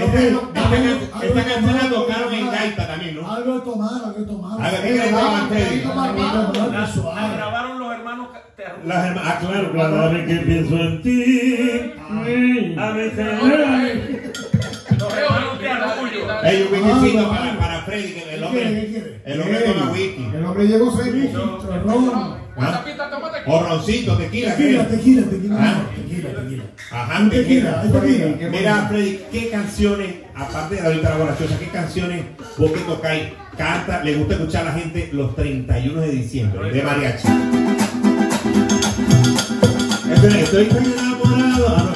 Esta, 0.09 1.43
canción 1.43 1.77
la 1.77 1.89
tocaron 1.89 2.33
en 2.33 2.51
gaita 2.51 2.87
también, 2.87 3.15
¿no? 3.15 3.31
Algo 3.31 3.53
de 3.55 3.61
tomar, 3.61 4.03
algo 4.05 4.19
de 4.19 4.25
tomar. 4.25 4.61
A 4.61 4.71
ver, 4.71 4.83
grabaron 7.35 7.79
los 7.79 7.93
hermanos. 7.93 8.27
Las 8.85 9.05
hermanas, 9.05 9.33
ah, 9.35 9.39
claro, 9.39 9.71
claro. 9.71 9.95
Cada 9.95 10.09
vez 10.09 10.27
que 10.27 10.35
pienso 10.45 10.75
en 10.75 11.01
ti, 11.01 11.93
a 12.77 12.91
veces. 12.91 13.27
Los 14.97 15.13
hermanos 15.13 15.59
Terrullo. 15.59 16.27
Ah, 16.29 16.41
para, 17.29 17.59
para 17.59 17.81
Freddy, 17.81 18.13
que 18.13 18.35
el 18.35 18.43
hombre, 18.43 19.21
el 19.25 19.41
hombre 19.41 19.59
toma 19.59 19.91
whisky. 19.91 20.29
El 20.33 20.45
hombre 20.45 20.67
llegó. 20.67 20.91
Ron. 21.85 22.39
O 23.45 23.59
roncito, 23.63 24.15
tequila, 24.17 24.55
Tequila, 24.55 24.87
tequila, 24.87 25.21
tequila. 25.23 25.55
Ah. 25.59 25.81
Tequila, 25.95 26.29
tequila. 26.29 26.63
Ajá, 26.91 27.29
Tequila, 27.29 27.81
tequila. 27.81 28.01
hay 28.01 28.19
tequila. 28.19 28.49
Mira, 28.49 28.87
Freddy, 28.89 29.19
¿qué 29.31 29.49
canciones, 29.49 30.15
aparte 30.35 30.75
de 30.75 30.81
la 30.81 30.87
ahorita 30.87 31.09
la 31.09 31.15
borrachera, 31.17 31.57
qué 31.59 31.67
canciones 31.67 32.21
vos 32.57 32.71
que 32.71 32.79
tocáis, 32.81 33.23
canta, 33.57 34.03
le 34.03 34.15
gusta 34.15 34.33
escuchar 34.35 34.61
a 34.61 34.65
la 34.65 34.79
gente 34.79 35.09
los 35.11 35.35
31 35.35 36.01
de 36.01 36.09
diciembre 36.11 36.71
de 36.71 36.83
mariachi? 36.83 37.27
Estoy, 40.13 40.39
estoy 40.41 40.65
tan 40.65 40.85
enamorado. 40.85 41.93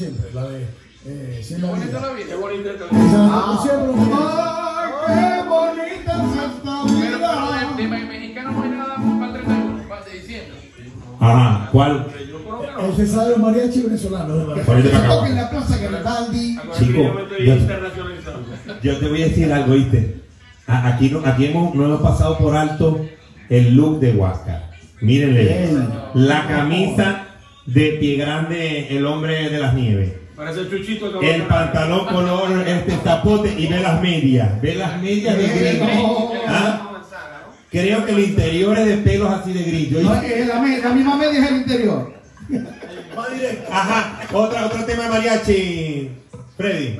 Siempre. 0.00 0.30
La 0.34 0.42
de 0.48 0.62
eh, 1.06 1.44
Qué 1.48 1.58
la 1.58 1.68
bonita 1.68 2.00
la 2.00 2.08
vida. 2.08 2.16
vida. 2.16 2.26
Qué 2.28 2.34
bonita 2.36 2.70
esta 2.70 2.84
Esa 2.84 3.18
la 3.18 3.26
Ah. 3.26 3.44
toco 3.46 3.62
siempre. 3.62 3.90
¡Ay, 5.06 5.16
qué 5.42 5.48
bonita 5.48 6.12
es 6.16 6.30
esta 6.36 6.74
Pero, 6.84 6.94
pero 6.96 7.18
vida! 7.18 7.74
de, 7.76 7.82
de 7.82 7.88
me- 7.88 8.04
mexicano 8.04 8.50
no 8.52 8.62
hay 8.62 8.70
nada 8.70 8.94
para 8.96 9.26
el 9.26 9.32
31, 9.32 9.88
para 9.88 10.04
de 10.04 10.10
diciembre. 10.12 10.56
Ajá, 11.22 11.68
¿cuál? 11.72 12.06
Yo 12.30 12.38
creo 12.44 12.60
que 12.60 12.66
no. 12.72 12.80
Él 12.86 12.96
se 12.96 13.06
sabe 13.06 13.36
mariachi 13.36 13.80
venezolano. 13.82 14.34
en 14.54 15.36
la 15.36 15.50
plaza 15.50 15.76
Garibaldi. 15.76 16.58
Chico, 16.78 17.02
Yo 18.82 18.98
te 18.98 19.08
voy 19.08 19.22
a 19.22 19.26
decir 19.26 19.52
algo, 19.52 19.74
¿viste? 19.74 20.20
Aquí, 20.66 21.10
no, 21.10 21.20
aquí 21.26 21.46
hemos, 21.46 21.74
no 21.74 21.84
hemos 21.86 22.00
pasado 22.00 22.38
por 22.38 22.56
alto 22.56 23.04
el 23.48 23.74
look 23.74 24.00
de 24.00 24.12
Huáscar. 24.12 24.70
Mírenle. 25.00 25.76
La 26.14 26.46
camisa 26.46 27.26
de 27.66 27.90
pie 28.00 28.16
grande, 28.16 28.88
el 28.90 29.06
hombre 29.06 29.50
de 29.50 29.58
las 29.58 29.74
nieves. 29.74 30.12
Parece 30.34 30.60
el 30.60 30.70
chuchito 30.70 31.20
que 31.20 31.34
El 31.34 31.42
pantalón 31.42 32.06
color 32.06 32.66
este 32.66 32.96
zapote 33.04 33.52
y 33.58 33.66
ve 33.66 33.80
las 33.80 34.00
medias. 34.00 34.60
Ve 34.62 34.74
las 34.74 35.00
medias 35.00 35.36
de 35.36 35.48
grillo. 35.48 36.32
¿Ah? 36.48 36.86
Creo 37.70 38.04
que 38.04 38.12
el 38.12 38.18
interior 38.20 38.78
es 38.78 38.86
de 38.86 38.96
pelos 38.96 39.30
así 39.30 39.52
de. 39.52 40.02
No, 40.02 40.14
es 40.14 40.46
la, 40.46 40.54
la 40.54 40.94
misma 40.94 41.16
media 41.16 41.44
es 41.44 41.50
el 41.50 41.56
interior. 41.58 42.12
Ajá, 43.70 44.20
otra, 44.32 44.66
otro 44.66 44.84
tema 44.84 45.04
de 45.04 45.08
mariachi. 45.10 46.10
Freddy. 46.56 46.98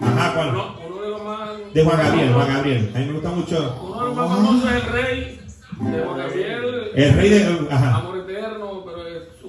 Ajá, 0.00 0.34
¿cuál? 0.34 0.48
Uno, 0.48 0.76
uno 0.86 1.02
de 1.02 1.08
los 1.08 1.22
más. 1.24 1.48
De 1.72 1.84
Juan 1.84 1.96
Gabriel, 1.96 2.32
Juan 2.32 2.48
Gabriel. 2.54 2.92
A 2.94 2.98
mí 2.98 3.06
me 3.06 3.12
gusta 3.12 3.30
mucho. 3.30 3.80
Uno 3.82 4.00
de 4.00 4.06
los 4.06 4.16
más 4.16 4.28
famosos 4.28 4.70
es 4.70 4.76
el 4.76 4.92
rey 4.92 5.40
de 5.80 6.02
Juan 6.02 6.18
Gabriel. 6.18 6.90
El 6.94 7.14
rey 7.14 7.28
de. 7.28 7.68
Ajá. 7.70 7.94
Amor 7.96 8.18
eterno, 8.18 8.84
pero 8.84 8.99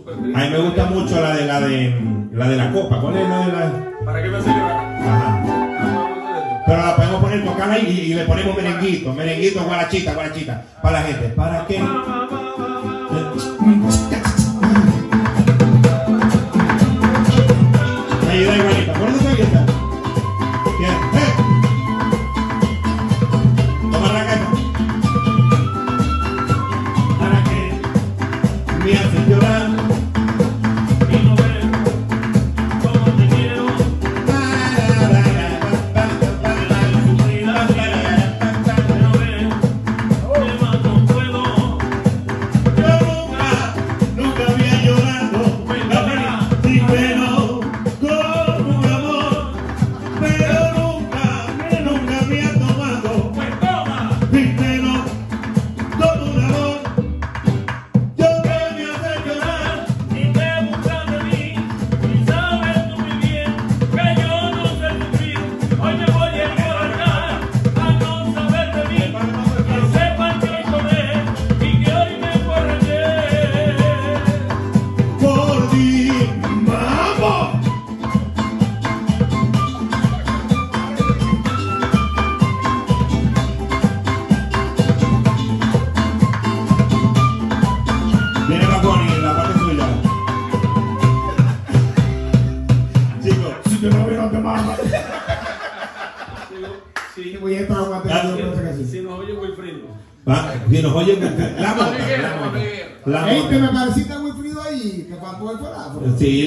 A 0.07 0.39
mí 0.39 0.49
me 0.49 0.57
gusta 0.57 0.85
mucho 0.85 1.21
la 1.21 1.35
de 1.35 1.45
la 1.45 1.59
de 1.61 2.29
la 2.33 2.49
de 2.49 2.55
la 2.55 2.71
copa. 2.71 2.99
¿Cuál 3.01 3.17
es 3.17 3.29
la 3.29 3.45
de 3.45 3.51
la? 3.51 4.05
¿Para 4.05 4.23
qué 4.23 4.29
me 4.29 4.39
llorar? 4.39 4.95
Ajá. 5.01 6.63
Pero 6.65 6.85
la 6.85 6.95
podemos 6.95 7.21
poner 7.21 7.45
tocarla 7.45 7.79
y, 7.79 7.89
y 7.89 8.13
le 8.13 8.23
ponemos 8.25 8.55
merenguito, 8.55 9.13
merenguito, 9.13 9.63
guarachita, 9.63 10.13
guarachita. 10.13 10.63
Para 10.81 11.01
la 11.01 11.07
gente. 11.07 11.29
¿Para 11.29 11.65
qué? 11.67 11.79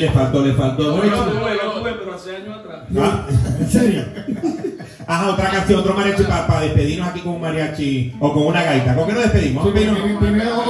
le 0.04 0.10
faltó, 0.10 0.44
le 0.44 0.52
faltó. 0.52 0.82
No, 0.82 1.04
no, 1.04 1.26
no, 1.26 1.32
no, 1.32 1.82
pero 1.82 2.14
hace 2.14 2.36
años 2.36 2.58
atrás. 2.58 2.82
Ah, 2.98 3.26
¿En 3.60 3.70
serio? 3.70 4.04
Ajá, 5.06 5.30
otra 5.30 5.50
canción, 5.50 5.80
otro 5.80 5.94
mariachi 5.94 6.22
para, 6.24 6.60
despedirnos 6.60 7.08
aquí 7.08 7.20
con 7.20 7.34
un 7.34 7.40
mariachi 7.40 8.14
o 8.20 8.32
con 8.32 8.46
una 8.46 8.62
gaita. 8.62 8.94
¿Con 8.94 9.06
qué 9.06 9.12
nos 9.12 9.22
despedimos? 9.22 9.68
Primero, 9.68 10.64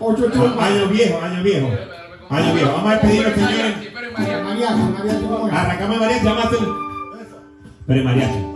ocho 0.00 0.30
chupas. 0.30 0.52
Ah, 0.58 0.66
año 0.66 0.88
viejo, 0.88 1.20
año 1.20 1.42
viejo. 1.42 1.70
Año 2.30 2.54
viejo. 2.54 2.72
Vamos 2.72 2.90
a 2.90 2.94
despedirnos, 2.94 3.34
señores. 3.34 3.74
Mariachi, 4.14 4.42
mariachi. 4.44 5.56
Arrancamos 5.56 5.98
mariachi, 5.98 6.24
vamos 6.24 6.44
a 6.44 6.48
hacer. 6.48 6.58
Pero 7.86 8.04
mariachi. 8.04 8.53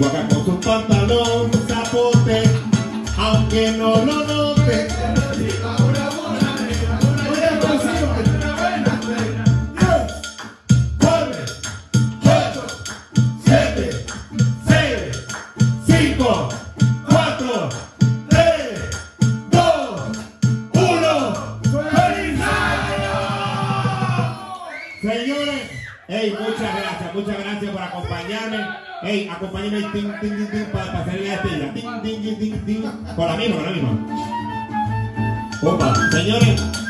Guarda 0.00 0.18
a 0.18 0.34
mão 0.34 0.44
do 0.44 0.52
pano 0.52 0.89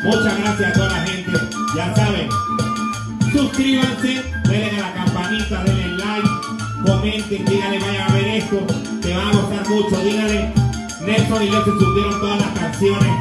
Muchas 0.03 0.39
gracias 0.39 0.71
a 0.71 0.73
toda 0.73 0.89
la 0.89 1.07
gente. 1.07 1.33
Ya 1.77 1.95
saben, 1.95 2.29
suscríbanse, 3.33 4.23
denle 4.45 4.81
a 4.81 4.89
la 4.89 4.95
campanita, 4.95 5.63
denle 5.65 5.89
like, 5.99 6.29
comenten, 6.87 7.45
díganle, 7.45 7.79
vayan 7.79 8.11
a 8.11 8.15
ver 8.15 8.29
esto, 8.29 8.67
te 9.03 9.15
van 9.15 9.29
a 9.29 9.33
gustar 9.33 9.69
mucho. 9.69 9.97
Díganle, 10.03 10.55
Nelson 11.05 11.43
y 11.43 11.51
yo 11.51 11.65
se 11.65 11.71
subieron 11.71 12.21
todas 12.21 12.41
las 12.41 12.59
canciones. 12.59 13.13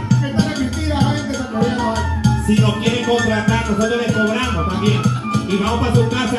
Si 2.47 2.55
nos 2.55 2.77
quieren 2.77 3.05
contratar, 3.05 3.69
nosotros 3.69 4.01
les 4.01 4.11
cobramos 4.13 4.69
también. 4.69 5.01
Y 5.49 5.57
vamos 5.57 5.79
para 5.81 5.95
su 5.95 6.09
casa 6.09 6.38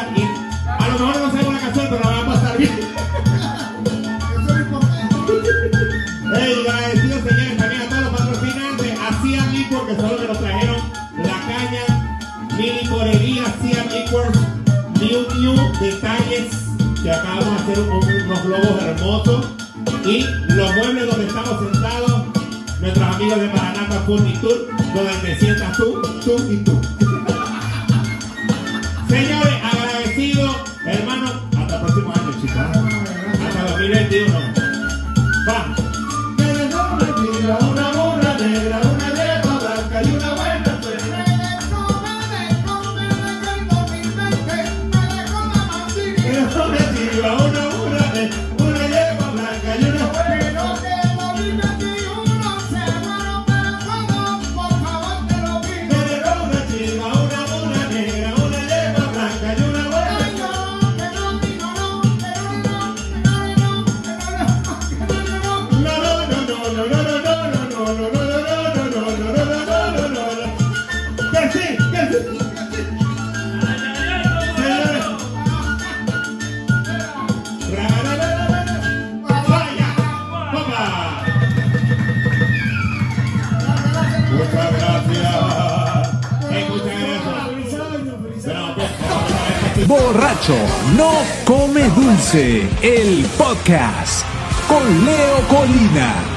No 90.96 91.12
come 91.44 91.82
dulce, 91.90 92.66
el 92.80 93.26
podcast 93.36 94.24
con 94.66 95.04
Leo 95.04 95.46
Colina. 95.48 96.29